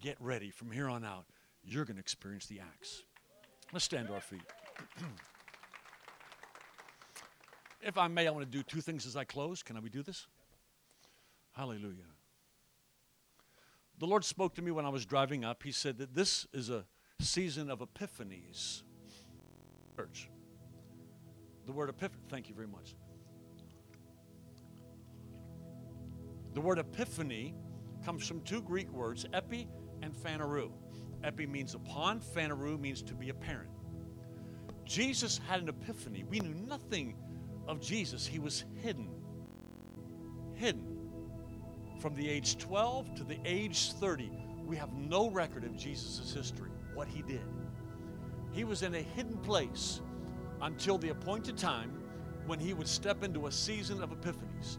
[0.00, 1.26] get ready from here on out,
[1.62, 3.02] you're going to experience the acts.
[3.72, 4.42] Let's stand to our feet.
[7.82, 9.62] if I may, I want to do two things as I close.
[9.62, 10.26] Can I we do this?
[11.52, 12.10] Hallelujah.
[13.98, 15.62] The Lord spoke to me when I was driving up.
[15.62, 16.84] He said that this is a
[17.20, 18.82] season of epiphanies.
[19.96, 20.30] Church.
[21.66, 22.94] The word epiphany, thank you very much.
[26.54, 27.54] The word epiphany
[28.04, 29.68] comes from two Greek words, epi
[30.02, 30.72] and phaneroo.
[31.22, 33.70] Epi means upon, phaneroo means to be apparent.
[34.84, 36.24] Jesus had an epiphany.
[36.28, 37.14] We knew nothing
[37.68, 39.08] of Jesus, he was hidden.
[40.54, 40.96] Hidden.
[42.00, 44.30] From the age 12 to the age 30,
[44.66, 47.42] we have no record of Jesus' history, what he did.
[48.52, 50.00] He was in a hidden place
[50.62, 51.92] until the appointed time
[52.46, 54.78] when he would step into a season of epiphanies.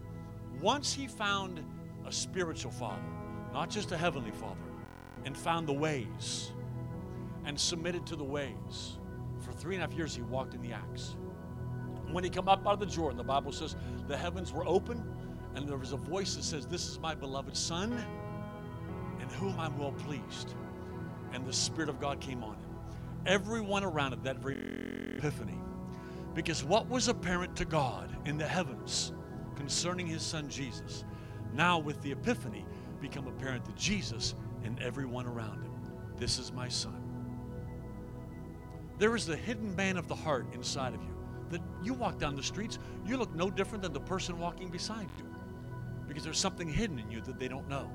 [0.59, 1.63] Once he found
[2.05, 3.01] a spiritual father,
[3.53, 4.70] not just a heavenly father,
[5.25, 6.51] and found the ways
[7.45, 8.97] and submitted to the ways,
[9.39, 11.15] for three and a half years he walked in the acts.
[12.11, 13.75] When he come up out of the Jordan, the Bible says
[14.07, 15.03] the heavens were open
[15.55, 17.91] and there was a voice that says, This is my beloved Son,
[19.19, 20.55] in whom I'm well pleased.
[21.33, 22.69] And the Spirit of God came on him.
[23.25, 24.57] Everyone around it, that very
[25.17, 25.57] epiphany.
[26.33, 29.13] Because what was apparent to God in the heavens
[29.55, 31.03] concerning his son Jesus,
[31.53, 32.65] now with the epiphany,
[33.01, 35.71] become apparent to Jesus and everyone around him.
[36.17, 37.01] This is my son.
[38.97, 41.17] There is the hidden man of the heart inside of you
[41.49, 45.09] that you walk down the streets, you look no different than the person walking beside
[45.17, 45.25] you
[46.07, 47.89] because there's something hidden in you that they don't know.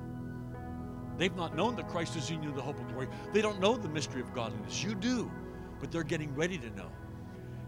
[1.17, 3.07] They've not known that Christ is in you, the hope of glory.
[3.33, 4.83] They don't know the mystery of godliness.
[4.83, 5.31] You do,
[5.79, 6.89] but they're getting ready to know.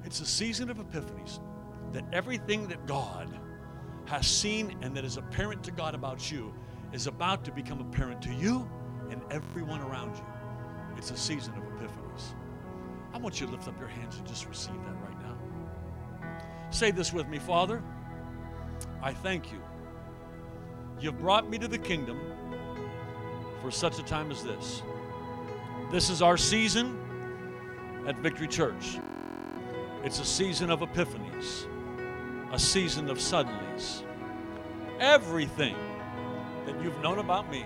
[0.03, 1.39] It's a season of epiphanies
[1.91, 3.29] that everything that God
[4.05, 6.53] has seen and that is apparent to God about you
[6.93, 8.69] is about to become apparent to you
[9.09, 10.25] and everyone around you.
[10.97, 12.33] It's a season of epiphanies.
[13.13, 16.71] I want you to lift up your hands and just receive that right now.
[16.71, 17.81] Say this with me, Father.
[19.01, 19.59] I thank you
[21.01, 22.19] You've brought me to the kingdom
[23.61, 24.83] for such a time as this.
[25.91, 26.99] This is our season
[28.05, 28.99] at Victory Church.
[30.03, 31.67] It's a season of epiphanies,
[32.51, 34.03] a season of suddenlies.
[34.99, 35.75] Everything
[36.65, 37.65] that you've known about me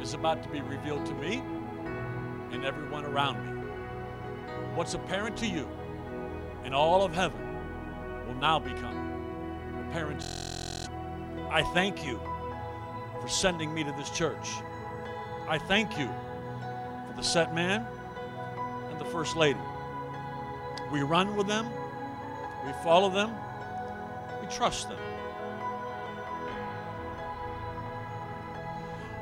[0.00, 1.42] is about to be revealed to me
[2.52, 3.62] and everyone around me.
[4.74, 5.68] What's apparent to you
[6.64, 7.40] and all of heaven
[8.26, 10.22] will now become apparent
[11.50, 12.20] I thank you
[13.22, 14.50] for sending me to this church.
[15.48, 17.86] I thank you for the set man
[18.90, 19.58] and the first lady.
[20.92, 21.66] We run with them,
[22.66, 23.32] we follow them,
[24.42, 24.98] we trust them.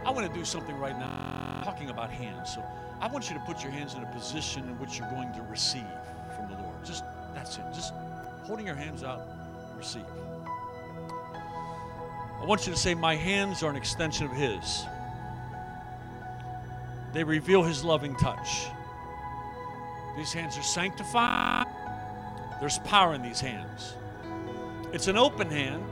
[0.06, 2.54] I want to do something right now, talking about hands.
[2.54, 2.62] So
[3.00, 5.42] I want you to put your hands in a position in which you're going to
[5.42, 5.82] receive
[6.36, 6.84] from the Lord.
[6.84, 7.02] Just
[7.34, 7.64] that's it.
[7.74, 7.92] Just
[8.44, 9.26] holding your hands out,
[9.76, 10.04] receive.
[12.40, 14.84] I want you to say, My hands are an extension of His.
[17.12, 18.68] They reveal His loving touch.
[20.16, 21.66] These hands are sanctified.
[22.60, 23.96] There's power in these hands.
[24.92, 25.82] It's an open hand,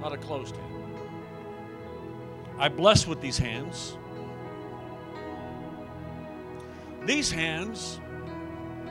[0.00, 0.67] not a closed hand.
[2.58, 3.96] I bless with these hands.
[7.04, 8.00] These hands,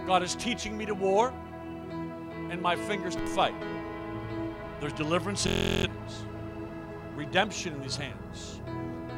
[0.05, 1.33] God is teaching me to war
[2.49, 3.53] and my fingers to fight.
[4.79, 5.91] There's deliverance in
[7.17, 8.61] redemption in these hands,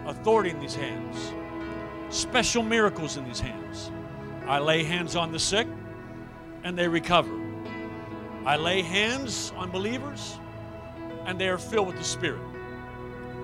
[0.05, 1.33] authority in these hands,
[2.09, 3.91] special miracles in these hands.
[4.47, 5.67] I lay hands on the sick
[6.63, 7.29] and they recover.
[8.45, 10.39] I lay hands on believers
[11.25, 12.48] and they are filled with the Spirit.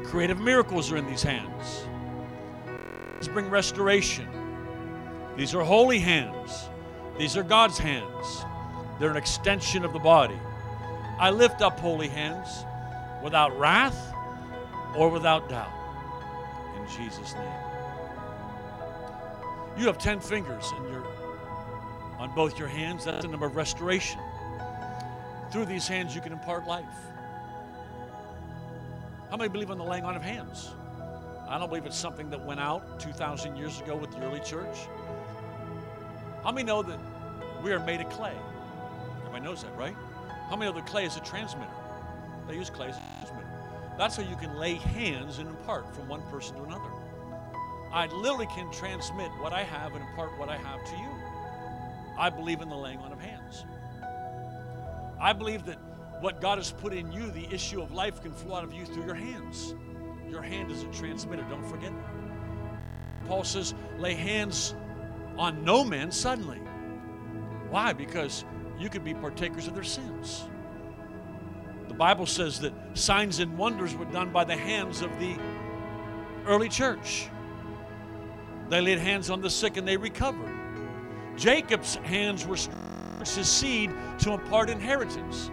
[0.07, 1.85] Creative miracles are in these hands.
[3.19, 4.27] These bring restoration.
[5.35, 6.69] These are holy hands.
[7.17, 8.45] These are God's hands.
[8.99, 10.39] They're an extension of the body.
[11.19, 12.65] I lift up holy hands
[13.23, 14.13] without wrath
[14.95, 15.71] or without doubt.
[16.77, 17.65] In Jesus' name.
[19.77, 21.05] You have 10 fingers in your,
[22.17, 23.05] on both your hands.
[23.05, 24.21] That's the number of restoration.
[25.51, 26.85] Through these hands, you can impart life.
[29.35, 30.71] How many believe in the laying on of hands?
[31.49, 34.77] I don't believe it's something that went out 2,000 years ago with the early church.
[36.41, 36.97] How many know that
[37.61, 38.31] we are made of clay?
[39.17, 39.93] Everybody knows that, right?
[40.49, 41.67] How many know that clay is a transmitter?
[42.47, 43.49] They use clay as a transmitter.
[43.97, 46.91] That's how you can lay hands and impart from one person to another.
[47.91, 51.09] I literally can transmit what I have and impart what I have to you.
[52.17, 53.65] I believe in the laying on of hands.
[55.19, 55.77] I believe that
[56.21, 58.85] what God has put in you, the issue of life, can flow out of you
[58.85, 59.75] through your hands.
[60.29, 63.27] Your hand is a transmitter, don't forget that.
[63.27, 64.75] Paul says, lay hands
[65.37, 66.59] on no man suddenly.
[67.69, 67.93] Why?
[67.93, 68.45] Because
[68.79, 70.47] you could be partakers of their sins.
[71.87, 75.35] The Bible says that signs and wonders were done by the hands of the
[76.45, 77.29] early church.
[78.69, 80.53] They laid hands on the sick and they recovered.
[81.37, 82.57] Jacob's hands were
[83.19, 85.49] his seed to impart inheritance.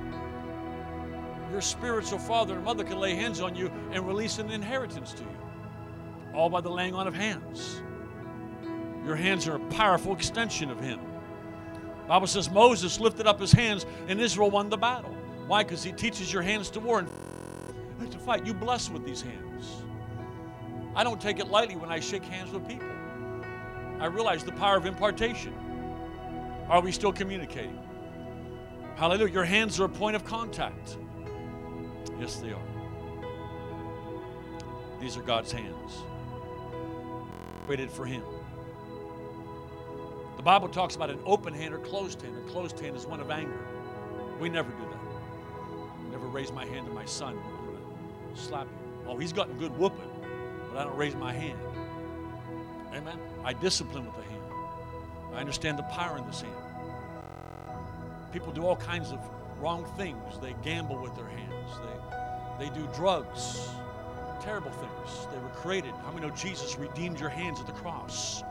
[1.52, 5.22] Your spiritual father and mother can lay hands on you and release an inheritance to
[5.22, 5.36] you,
[6.34, 7.82] all by the laying on of hands.
[9.06, 10.98] Your hands are a powerful extension of Him.
[12.12, 15.14] Bible says Moses lifted up his hands and Israel won the battle.
[15.46, 15.62] Why?
[15.62, 18.44] Because he teaches your hands to war and to fight.
[18.44, 19.82] You bless with these hands.
[20.94, 22.88] I don't take it lightly when I shake hands with people.
[23.98, 25.54] I realize the power of impartation.
[26.68, 27.78] Are we still communicating?
[28.96, 29.32] Hallelujah.
[29.32, 30.98] Your hands are a point of contact.
[32.18, 32.62] Yes, they are.
[35.00, 36.02] These are God's hands.
[37.66, 38.22] Created for Him.
[40.36, 42.36] The Bible talks about an open hand or closed hand.
[42.36, 43.66] A closed hand is one of anger.
[44.40, 46.10] We never do that.
[46.10, 47.38] Never raise my hand to my son.
[48.34, 49.08] Slap you.
[49.08, 50.10] Oh, he's gotten good whooping,
[50.70, 51.58] but I don't raise my hand.
[52.94, 53.18] Amen.
[53.44, 54.42] I discipline with the hand.
[55.34, 56.54] I understand the power in this hand.
[58.32, 59.20] People do all kinds of
[59.62, 60.18] wrong things.
[60.40, 61.70] They gamble with their hands.
[62.58, 63.68] They, they do drugs,
[64.42, 65.26] terrible things.
[65.32, 65.92] They were created.
[66.04, 68.42] How many know Jesus redeemed your hands at the cross?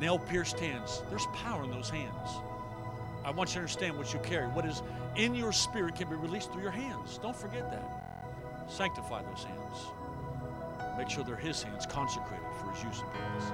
[0.00, 1.02] Nail pierced hands.
[1.10, 2.30] There's power in those hands.
[3.24, 4.46] I want you to understand what you carry.
[4.48, 4.82] What is
[5.16, 7.18] in your spirit can be released through your hands.
[7.22, 8.68] Don't forget that.
[8.68, 9.86] Sanctify those hands.
[10.96, 13.52] Make sure they're His hands consecrated for His use and purpose.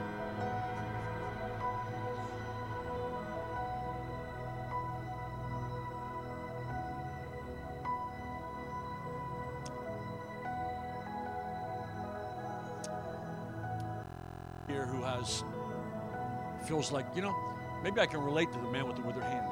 [16.73, 17.37] Feels like, you know,
[17.85, 19.47] maybe I can relate to the man with the withered hand.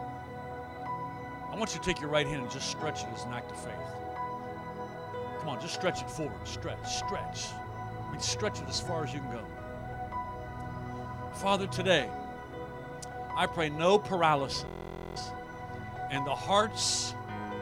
[1.52, 3.50] I want you to take your right hand and just stretch it as an act
[3.50, 3.74] of faith.
[5.38, 6.48] Come on, just stretch it forward.
[6.48, 7.48] Stretch, stretch.
[8.08, 9.44] I mean, stretch it as far as you can go.
[11.34, 12.08] Father, today,
[13.36, 14.64] I pray no paralysis
[16.10, 17.14] in the hearts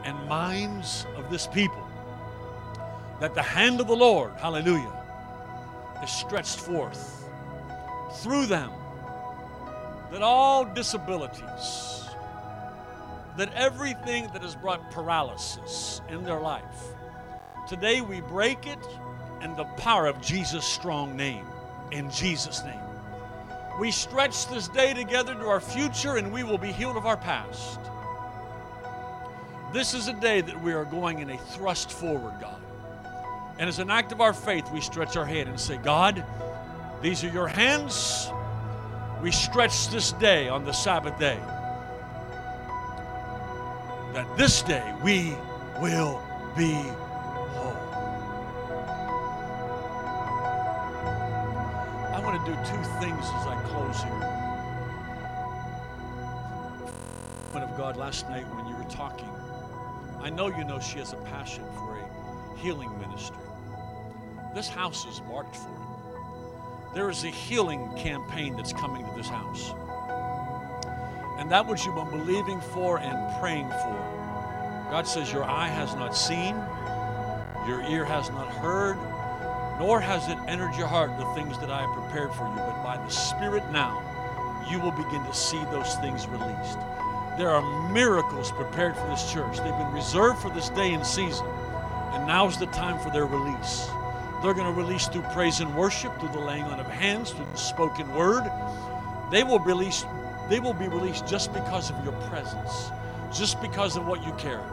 [0.05, 1.85] and minds of this people.
[3.19, 4.93] That the hand of the Lord, hallelujah,
[6.01, 7.29] is stretched forth
[8.23, 8.71] through them
[10.11, 12.05] that all disabilities,
[13.37, 16.65] that everything that has brought paralysis in their life,
[17.69, 18.79] today we break it
[19.43, 21.47] in the power of Jesus' strong name.
[21.91, 22.81] In Jesus' name.
[23.79, 27.17] We stretch this day together to our future and we will be healed of our
[27.17, 27.79] past.
[29.73, 32.61] This is a day that we are going in a thrust forward, God.
[33.59, 36.25] And as an act of our faith, we stretch our hand and say, God,
[37.03, 38.31] these are your hands
[39.23, 41.39] we stretch this day on the Sabbath day.
[44.13, 45.35] That this day we
[45.81, 46.23] will
[46.57, 47.77] be whole.
[52.15, 54.13] I want to do two things as I close here.
[57.53, 59.29] Woman of God, last night when you were talking,
[60.21, 63.37] I know you know she has a passion for a healing ministry.
[64.55, 65.88] This house is marked for it
[66.99, 69.73] there is a healing campaign that's coming to this house.
[71.39, 74.89] And that which you've been believing for and praying for.
[74.91, 76.57] God says, Your eye has not seen,
[77.69, 78.97] your ear has not heard,
[79.79, 82.57] nor has it entered your heart the things that I have prepared for you.
[82.57, 84.03] But by the Spirit now,
[84.69, 86.81] you will begin to see those things released.
[87.39, 89.59] There are miracles prepared for this church.
[89.59, 91.47] They've been reserved for this day and season.
[92.11, 93.89] And now's the time for their release.
[94.43, 97.47] They're going to release through praise and worship, through the laying on of hands, through
[97.47, 98.45] the spoken word.
[99.31, 100.05] They will release
[100.49, 102.91] they will be released just because of your presence,
[103.33, 104.65] just because of what you carry.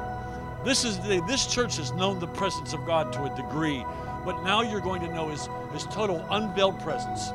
[0.63, 3.85] This is the, this church has known the presence of God to a degree,
[4.23, 7.29] but now you're going to know his, his total unveiled presence,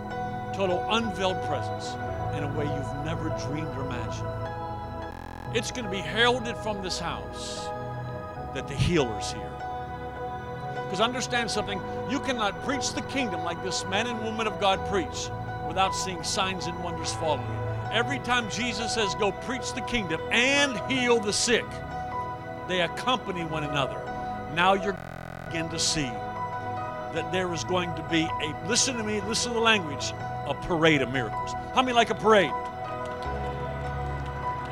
[0.57, 1.95] total unveiled presence
[2.35, 4.29] in a way you've never dreamed or imagined.
[5.55, 7.67] It's going to be heralded from this house
[8.55, 9.50] that the healer's here.
[10.91, 11.81] Because understand something,
[12.11, 15.31] you cannot preach the kingdom like this man and woman of God preach
[15.69, 17.47] without seeing signs and wonders following.
[17.93, 21.65] Every time Jesus says, Go preach the kingdom and heal the sick,
[22.67, 24.03] they accompany one another.
[24.55, 24.97] Now you're
[25.51, 26.11] begin to see
[27.13, 30.13] that there is going to be a, listen to me, listen to the language,
[30.47, 31.53] a parade of miracles.
[31.75, 32.53] How many like a parade?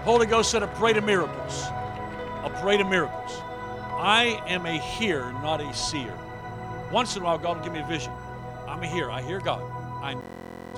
[0.04, 1.64] Holy Ghost said a parade of miracles.
[2.44, 3.42] A parade of miracles.
[3.98, 6.16] I am a hearer, not a seer.
[6.92, 8.12] Once in a while, God will give me a vision.
[8.68, 9.10] I'm a hearer.
[9.10, 9.60] I hear God.
[10.00, 10.22] I know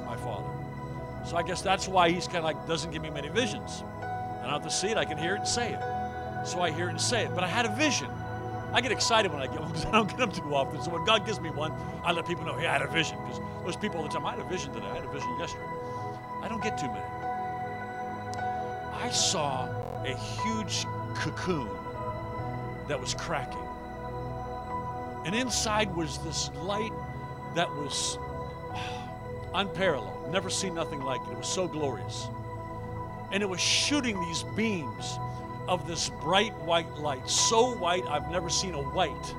[0.07, 0.49] my Father.
[1.27, 3.85] So I guess that's why He's kind of like doesn't give me many visions.
[4.01, 4.97] And I don't have to see it.
[4.97, 6.47] I can hear it and say it.
[6.47, 7.35] So I hear it and say it.
[7.35, 8.11] But I had a vision.
[8.73, 10.83] I get excited when I get one because I don't get them too often.
[10.83, 11.73] So when God gives me one,
[12.03, 13.19] I let people know, hey, I had a vision.
[13.27, 14.87] Because those people all the time, I had a vision today.
[14.87, 15.65] I had a vision yesterday.
[16.41, 17.05] I don't get too many.
[18.95, 19.69] I saw
[20.05, 21.69] a huge cocoon
[22.91, 23.63] that was cracking.
[25.25, 26.93] And inside was this light
[27.55, 28.19] that was
[29.55, 30.33] unparalleled.
[30.33, 31.31] Never seen nothing like it.
[31.31, 32.27] It was so glorious.
[33.31, 35.19] And it was shooting these beams
[35.69, 37.31] of this bright white light.
[37.31, 39.35] So white, I've never seen a white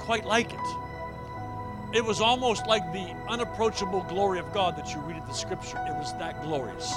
[0.00, 1.96] quite like it.
[1.96, 5.78] It was almost like the unapproachable glory of God that you read in the scripture.
[5.88, 6.92] It was that glorious.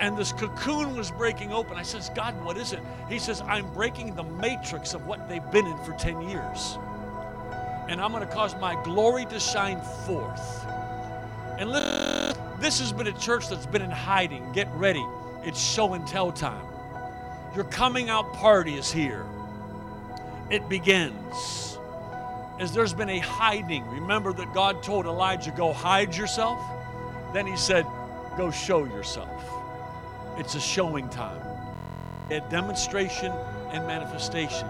[0.00, 1.76] And this cocoon was breaking open.
[1.76, 2.80] I says, God, what is it?
[3.08, 6.78] He says, I'm breaking the matrix of what they've been in for 10 years.
[7.88, 10.66] And I'm going to cause my glory to shine forth.
[11.58, 14.50] And listen, this has been a church that's been in hiding.
[14.52, 15.04] Get ready.
[15.44, 16.66] It's show and tell time.
[17.54, 19.24] Your coming out party is here.
[20.50, 21.78] It begins.
[22.58, 23.86] As there's been a hiding.
[23.88, 26.60] Remember that God told Elijah, Go hide yourself?
[27.32, 27.86] Then he said,
[28.36, 29.53] Go show yourself.
[30.36, 31.40] It's a showing time.
[32.30, 33.32] A demonstration
[33.70, 34.68] and manifestation.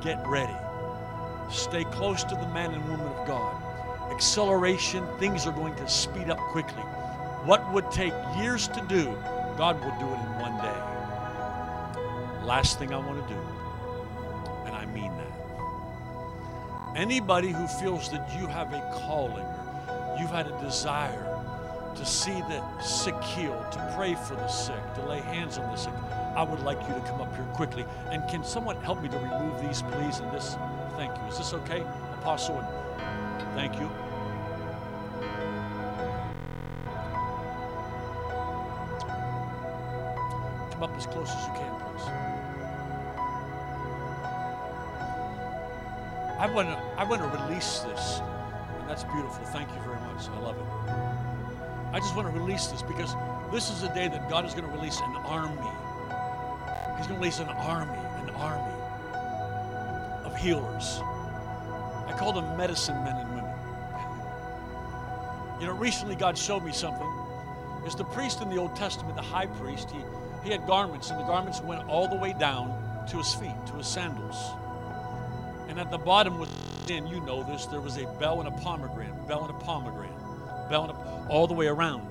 [0.00, 0.56] Get ready.
[1.50, 3.54] Stay close to the man and woman of God.
[4.12, 6.82] Acceleration, things are going to speed up quickly.
[7.44, 9.16] What would take years to do,
[9.56, 10.82] God will do it in one day.
[12.44, 13.40] Last thing I want to do,
[14.66, 15.26] and I mean that.
[16.96, 19.46] Anybody who feels that you have a calling
[20.18, 21.29] you've had a desire
[21.96, 25.76] to see the sick healed, to pray for the sick, to lay hands on the
[25.76, 25.94] sick,
[26.36, 27.84] I would like you to come up here quickly.
[28.10, 30.20] And can someone help me to remove these, please?
[30.20, 30.56] And this,
[30.96, 31.24] thank you.
[31.24, 31.84] Is this okay,
[32.20, 32.64] Apostle?
[33.54, 33.90] Thank you.
[40.70, 42.30] Come up as close as you can, please.
[46.38, 48.20] I want to I want to release this.
[48.78, 49.44] And that's beautiful.
[49.46, 50.26] Thank you very much.
[50.28, 51.19] I love it.
[51.92, 53.14] I just want to release this because
[53.52, 55.56] this is a day that God is going to release an army.
[56.96, 58.74] He's going to release an army, an army
[60.24, 61.00] of healers.
[62.06, 63.50] I call them medicine men and women.
[65.60, 67.08] You know, recently God showed me something.
[67.86, 70.00] Is the priest in the Old Testament, the high priest, he,
[70.44, 72.72] he had garments, and the garments went all the way down
[73.08, 74.36] to his feet, to his sandals.
[75.68, 76.48] And at the bottom was,
[76.90, 80.09] and you know this, there was a bell and a pomegranate, bell and a pomegranate,
[80.72, 82.06] and all the way around.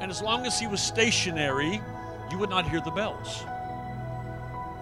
[0.00, 1.82] And as long as he was stationary,
[2.30, 3.44] you would not hear the bells.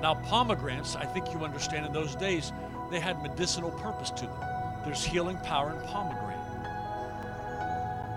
[0.01, 2.53] Now, pomegranates, I think you understand in those days,
[2.91, 4.41] they had medicinal purpose to them.
[4.85, 6.39] There's healing power in pomegranate.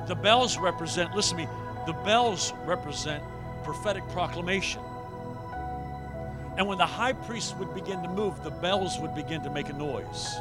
[0.08, 1.50] The bells represent, listen to me,
[1.88, 3.24] the bells represent
[3.64, 4.82] prophetic proclamation.
[6.58, 9.70] And when the high priest would begin to move, the bells would begin to make
[9.70, 10.36] a noise.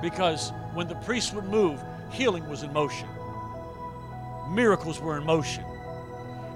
[0.00, 3.08] Because when the priest would move, healing was in motion,
[4.50, 5.64] miracles were in motion,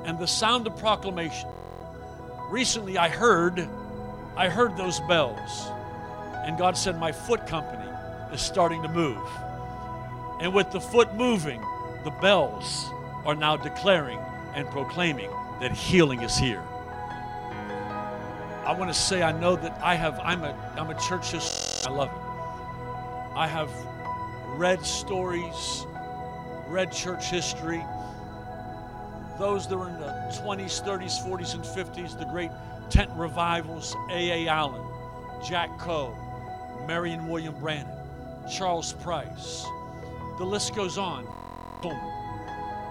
[0.05, 1.49] and the sound of proclamation.
[2.51, 3.69] Recently, I heard,
[4.37, 5.69] I heard those bells,
[6.45, 7.91] and God said, My foot company
[8.33, 9.19] is starting to move.
[10.41, 11.61] And with the foot moving,
[12.05, 12.87] the bells
[13.24, 14.19] are now declaring
[14.55, 15.31] and proclaiming
[15.61, 16.62] that healing is here.
[18.66, 21.35] I want to say I know that I have I'm a I'm a church
[21.87, 23.37] I love it.
[23.37, 23.70] I have
[24.57, 25.87] read stories,
[26.69, 27.85] read church history.
[29.39, 30.12] Those that were in the
[30.43, 32.51] 20s, 30s, 40s, and 50s, the great
[32.89, 34.49] tent revivals, A.A.
[34.49, 34.83] Allen,
[35.45, 36.16] Jack Coe,
[36.87, 37.99] Marion William Branham,
[38.51, 39.66] Charles Price.
[40.39, 41.24] The list goes on.
[41.83, 42.01] Boom.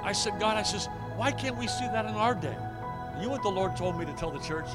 [0.03, 2.55] I said, God, I says, why can't we see that in our day?
[3.17, 4.67] You know what the Lord told me to tell the church?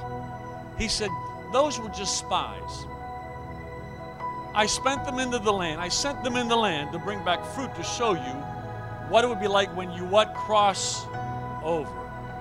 [0.77, 1.11] He said,
[1.53, 2.87] those were just spies.
[4.55, 5.81] I spent them into the land.
[5.81, 8.35] I sent them in the land to bring back fruit to show you
[9.09, 11.07] what it would be like when you what cross
[11.63, 11.91] over.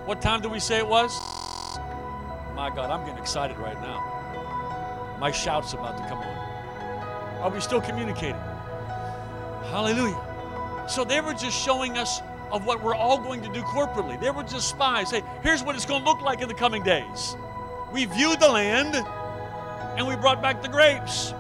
[0.06, 1.20] What time did we say it was?
[2.56, 5.18] My God, I'm getting excited right now.
[5.20, 7.42] My shout's about to come on.
[7.42, 8.42] Are we still communicating?
[9.70, 10.86] Hallelujah.
[10.90, 12.22] So they were just showing us
[12.52, 14.20] of what we're all going to do corporately.
[14.20, 15.12] They were just spies.
[15.12, 17.36] Hey, here's what it's going to look like in the coming days.
[17.94, 18.96] We viewed the land
[19.98, 21.34] and we brought back the grapes.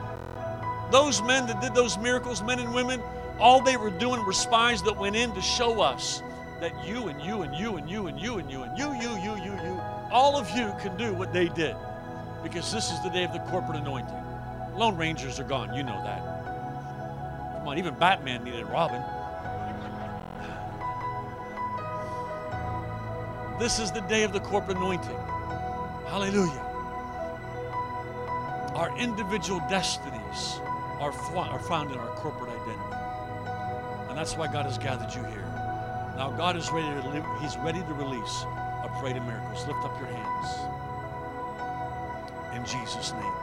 [0.92, 3.02] Those men that did those miracles, men and women,
[3.40, 6.24] all they were doing were spies that went in to show us
[6.60, 9.10] that you and you and you and you and you and you and you, you,
[9.18, 11.76] you, you, you, all of you can do what they did.
[12.44, 14.16] Because this is the day of the corporate anointing.
[14.76, 16.22] Lone Rangers are gone, you know that.
[17.58, 19.02] Come on, even Batman needed Robin.
[23.60, 25.18] This is the day of the corporate anointing.
[26.08, 26.66] Hallelujah.
[28.74, 30.62] Our individual destinies
[31.00, 32.96] are, are found in our corporate identity.
[34.10, 35.48] And that's why God has gathered you here.
[36.16, 38.44] Now God is ready to He's ready to release
[38.84, 39.66] a parade of miracles.
[39.68, 40.48] Lift up your hands.
[42.56, 43.34] In Jesus' name.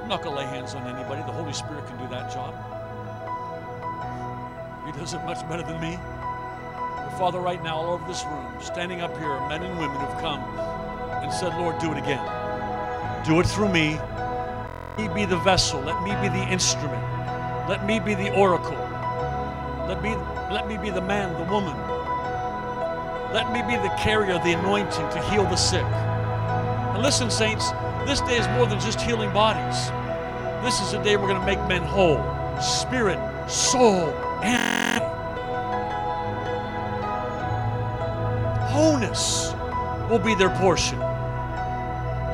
[0.00, 1.20] I'm not going to lay hands on anybody.
[1.22, 2.54] The Holy Spirit can do that job.
[4.86, 5.98] He does it much better than me.
[6.96, 10.20] But Father, right now, all over this room, standing up here, men and women who've
[10.20, 10.40] come
[11.22, 12.24] and said, Lord, do it again.
[13.26, 13.98] Do it through me.
[14.98, 15.80] Me be the vessel.
[15.80, 17.02] Let me be the instrument.
[17.68, 18.76] Let me be the oracle.
[19.88, 20.14] Let me,
[20.52, 21.76] let me be the man, the woman.
[23.32, 25.84] Let me be the carrier the anointing to heal the sick.
[25.84, 27.70] And listen, saints,
[28.06, 29.90] this day is more than just healing bodies.
[30.64, 32.20] This is a day we're going to make men whole
[32.60, 33.18] spirit,
[33.48, 34.08] soul,
[34.42, 35.02] and
[38.70, 39.52] wholeness
[40.10, 40.98] will be their portion.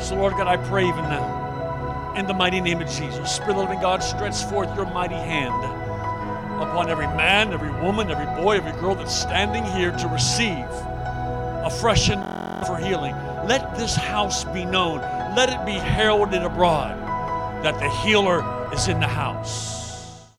[0.01, 1.36] So, Lord God, I pray even now,
[2.17, 5.15] in the mighty name of Jesus, Spirit of the living God, stretch forth your mighty
[5.15, 5.53] hand
[6.63, 11.71] upon every man, every woman, every boy, every girl that's standing here to receive a
[11.81, 12.23] fresh and
[12.67, 13.15] for healing.
[13.47, 15.01] Let this house be known.
[15.37, 16.97] Let it be heralded abroad
[17.63, 19.76] that the healer is in the house.